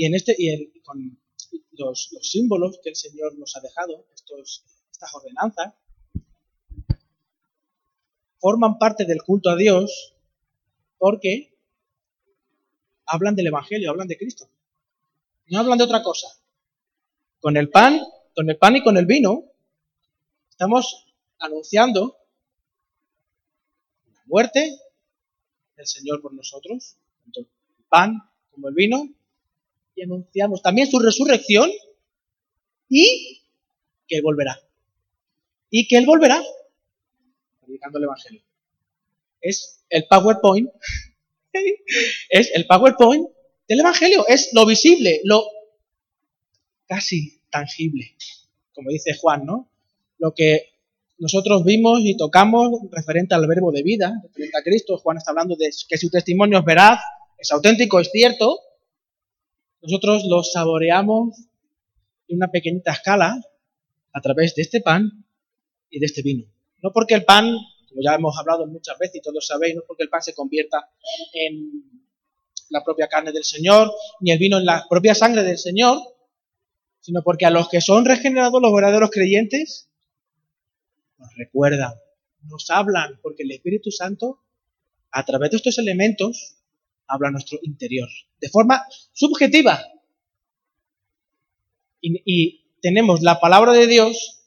Y, 0.00 0.06
en 0.06 0.14
este, 0.14 0.34
y 0.38 0.80
con 0.80 1.20
los, 1.72 2.08
símbolos 2.22 2.80
que 2.82 2.88
el 2.88 2.96
Señor 2.96 3.36
nos 3.36 3.54
ha 3.54 3.60
dejado, 3.60 4.06
estos, 4.14 4.64
estas 4.90 5.14
ordenanzas, 5.14 5.74
forman 8.38 8.78
parte 8.78 9.04
del 9.04 9.22
culto 9.22 9.50
a 9.50 9.56
Dios 9.56 10.14
porque 10.96 11.54
hablan 13.04 13.34
del 13.34 13.48
Evangelio, 13.48 13.90
hablan 13.90 14.08
de 14.08 14.16
Cristo. 14.16 14.48
No 15.48 15.58
hablan 15.58 15.76
de 15.76 15.84
otra 15.84 16.02
cosa. 16.02 16.28
Con 17.38 17.58
el 17.58 17.68
pan, 17.68 18.00
con 18.34 18.48
el 18.48 18.56
pan 18.56 18.76
y 18.76 18.82
con 18.82 18.96
el 18.96 19.04
vino, 19.04 19.52
estamos 20.48 21.12
anunciando 21.38 22.16
la 24.14 24.22
muerte 24.24 24.78
del 25.76 25.86
Señor 25.86 26.22
por 26.22 26.32
nosotros, 26.32 26.96
tanto 27.22 27.40
el 27.40 27.84
pan 27.90 28.16
como 28.50 28.68
el 28.68 28.74
vino, 28.74 29.06
y 29.94 30.02
anunciamos 30.02 30.62
también 30.62 30.90
su 30.90 30.98
resurrección 30.98 31.70
y 32.88 33.42
que 34.06 34.16
Él 34.16 34.22
volverá. 34.22 34.60
Y 35.70 35.86
que 35.86 35.96
Él 35.96 36.06
volverá, 36.06 36.42
predicando 37.60 37.98
el 37.98 38.04
Evangelio. 38.04 38.42
Es 39.40 39.84
el 39.88 40.06
PowerPoint, 40.06 40.70
es 42.30 42.50
el 42.54 42.66
PowerPoint 42.66 43.28
del 43.68 43.80
Evangelio, 43.80 44.26
es 44.26 44.50
lo 44.52 44.66
visible, 44.66 45.20
lo 45.24 45.44
casi 46.86 47.40
tangible, 47.50 48.16
como 48.74 48.90
dice 48.90 49.14
Juan, 49.14 49.46
¿no? 49.46 49.70
Lo 50.18 50.34
que 50.34 50.70
nosotros 51.18 51.64
vimos 51.64 52.00
y 52.02 52.16
tocamos 52.16 52.80
referente 52.90 53.34
al 53.34 53.46
verbo 53.46 53.70
de 53.70 53.82
vida, 53.82 54.20
referente 54.24 54.58
a 54.58 54.62
Cristo. 54.62 54.98
Juan 54.98 55.18
está 55.18 55.30
hablando 55.30 55.54
de 55.54 55.70
que 55.88 55.98
su 55.98 56.10
testimonio 56.10 56.58
es 56.58 56.64
veraz, 56.64 57.00
es 57.38 57.50
auténtico, 57.52 58.00
es 58.00 58.10
cierto, 58.10 58.58
nosotros 59.82 60.24
lo 60.28 60.42
saboreamos 60.42 61.38
en 62.28 62.36
una 62.36 62.50
pequeñita 62.50 62.92
escala 62.92 63.40
a 64.12 64.20
través 64.20 64.54
de 64.54 64.62
este 64.62 64.80
pan 64.80 65.24
y 65.88 65.98
de 65.98 66.06
este 66.06 66.22
vino. 66.22 66.46
No 66.82 66.92
porque 66.92 67.14
el 67.14 67.24
pan, 67.24 67.44
como 67.88 68.02
ya 68.02 68.14
hemos 68.14 68.38
hablado 68.38 68.66
muchas 68.66 68.98
veces 68.98 69.16
y 69.16 69.22
todos 69.22 69.46
sabéis, 69.46 69.76
no 69.76 69.82
porque 69.86 70.04
el 70.04 70.08
pan 70.08 70.22
se 70.22 70.34
convierta 70.34 70.90
en 71.32 71.84
la 72.70 72.84
propia 72.84 73.08
carne 73.08 73.32
del 73.32 73.44
Señor, 73.44 73.92
ni 74.20 74.30
el 74.30 74.38
vino 74.38 74.58
en 74.58 74.64
la 74.64 74.86
propia 74.88 75.14
sangre 75.14 75.42
del 75.42 75.58
Señor, 75.58 75.98
sino 77.00 77.22
porque 77.22 77.46
a 77.46 77.50
los 77.50 77.68
que 77.68 77.80
son 77.80 78.04
regenerados, 78.04 78.62
los 78.62 78.72
verdaderos 78.72 79.10
creyentes, 79.10 79.90
nos 81.18 81.34
recuerdan, 81.36 81.92
nos 82.44 82.70
hablan, 82.70 83.18
porque 83.22 83.42
el 83.42 83.50
Espíritu 83.50 83.90
Santo, 83.90 84.40
a 85.10 85.24
través 85.24 85.50
de 85.50 85.56
estos 85.56 85.78
elementos, 85.78 86.59
habla 87.10 87.30
nuestro 87.30 87.58
interior, 87.62 88.08
de 88.40 88.48
forma 88.48 88.82
subjetiva. 89.12 89.80
Y, 92.00 92.58
tenemos 92.82 93.20
la 93.20 93.38
palabra 93.40 93.74
de 93.74 93.86
Dios, 93.86 94.40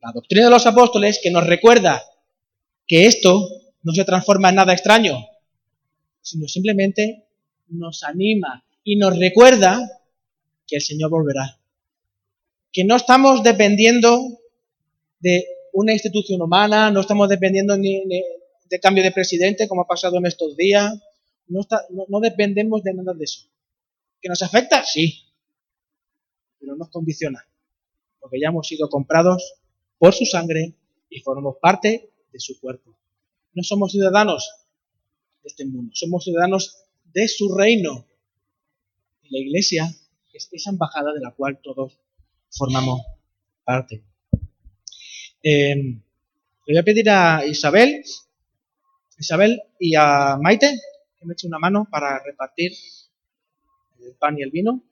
la 0.00 0.10
doctrina 0.12 0.46
de 0.46 0.50
los 0.50 0.64
apóstoles, 0.64 1.20
que 1.22 1.30
nos 1.30 1.46
recuerda 1.46 2.02
que 2.86 3.04
esto 3.04 3.46
no 3.82 3.92
se 3.92 4.06
transforma 4.06 4.48
en 4.48 4.54
nada 4.54 4.72
extraño, 4.72 5.18
sino 6.22 6.48
simplemente 6.48 7.26
nos 7.68 8.02
anima 8.02 8.64
y 8.82 8.96
nos 8.96 9.18
recuerda 9.18 9.78
que 10.66 10.76
el 10.76 10.82
Señor 10.82 11.10
volverá. 11.10 11.58
Que 12.72 12.84
no 12.84 12.96
estamos 12.96 13.42
dependiendo 13.42 14.38
de 15.20 15.46
una 15.72 15.92
institución 15.92 16.40
humana, 16.40 16.90
no 16.90 17.00
estamos 17.00 17.28
dependiendo 17.28 17.76
ni, 17.76 18.02
de 18.06 18.80
cambio 18.80 19.04
de 19.04 19.12
presidente 19.12 19.68
como 19.68 19.82
ha 19.82 19.86
pasado 19.86 20.16
en 20.16 20.26
estos 20.26 20.56
días, 20.56 20.94
no, 21.48 22.20
dependemos 22.20 22.82
de 22.82 22.94
nada 22.94 23.14
de 23.14 23.24
eso. 23.24 23.48
¿Que 24.20 24.28
nos 24.28 24.42
afecta? 24.42 24.84
Sí. 24.84 25.22
Pero 26.58 26.76
nos 26.76 26.90
condiciona. 26.90 27.46
Porque 28.20 28.40
ya 28.40 28.48
hemos 28.48 28.66
sido 28.66 28.88
comprados 28.88 29.54
por 29.98 30.12
su 30.12 30.24
sangre 30.24 30.74
y 31.08 31.20
formamos 31.20 31.56
parte 31.60 32.10
de 32.32 32.40
su 32.40 32.58
cuerpo. 32.60 32.96
No 33.54 33.62
somos 33.62 33.92
ciudadanos 33.92 34.50
de 35.42 35.48
este 35.48 35.64
mundo, 35.64 35.92
somos 35.94 36.24
ciudadanos 36.24 36.84
de 37.12 37.28
su 37.28 37.54
reino. 37.54 38.06
Y 39.22 39.30
la 39.30 39.38
iglesia 39.38 39.94
es 40.32 40.48
esa 40.52 40.70
embajada 40.70 41.12
de 41.12 41.20
la 41.20 41.30
cual 41.32 41.60
todos 41.62 41.98
formamos 42.50 43.02
parte. 43.64 44.02
Eh, 45.42 45.76
le 45.76 46.02
voy 46.66 46.78
a 46.78 46.82
pedir 46.82 47.08
a 47.08 47.46
Isabel, 47.46 48.02
Isabel 49.18 49.62
y 49.78 49.94
a 49.94 50.36
Maite 50.40 50.78
me 51.26 51.34
eche 51.34 51.46
una 51.46 51.58
mano 51.58 51.86
para 51.90 52.22
repartir 52.22 52.72
el 54.00 54.14
pan 54.14 54.38
y 54.38 54.42
el 54.42 54.50
vino. 54.50 54.82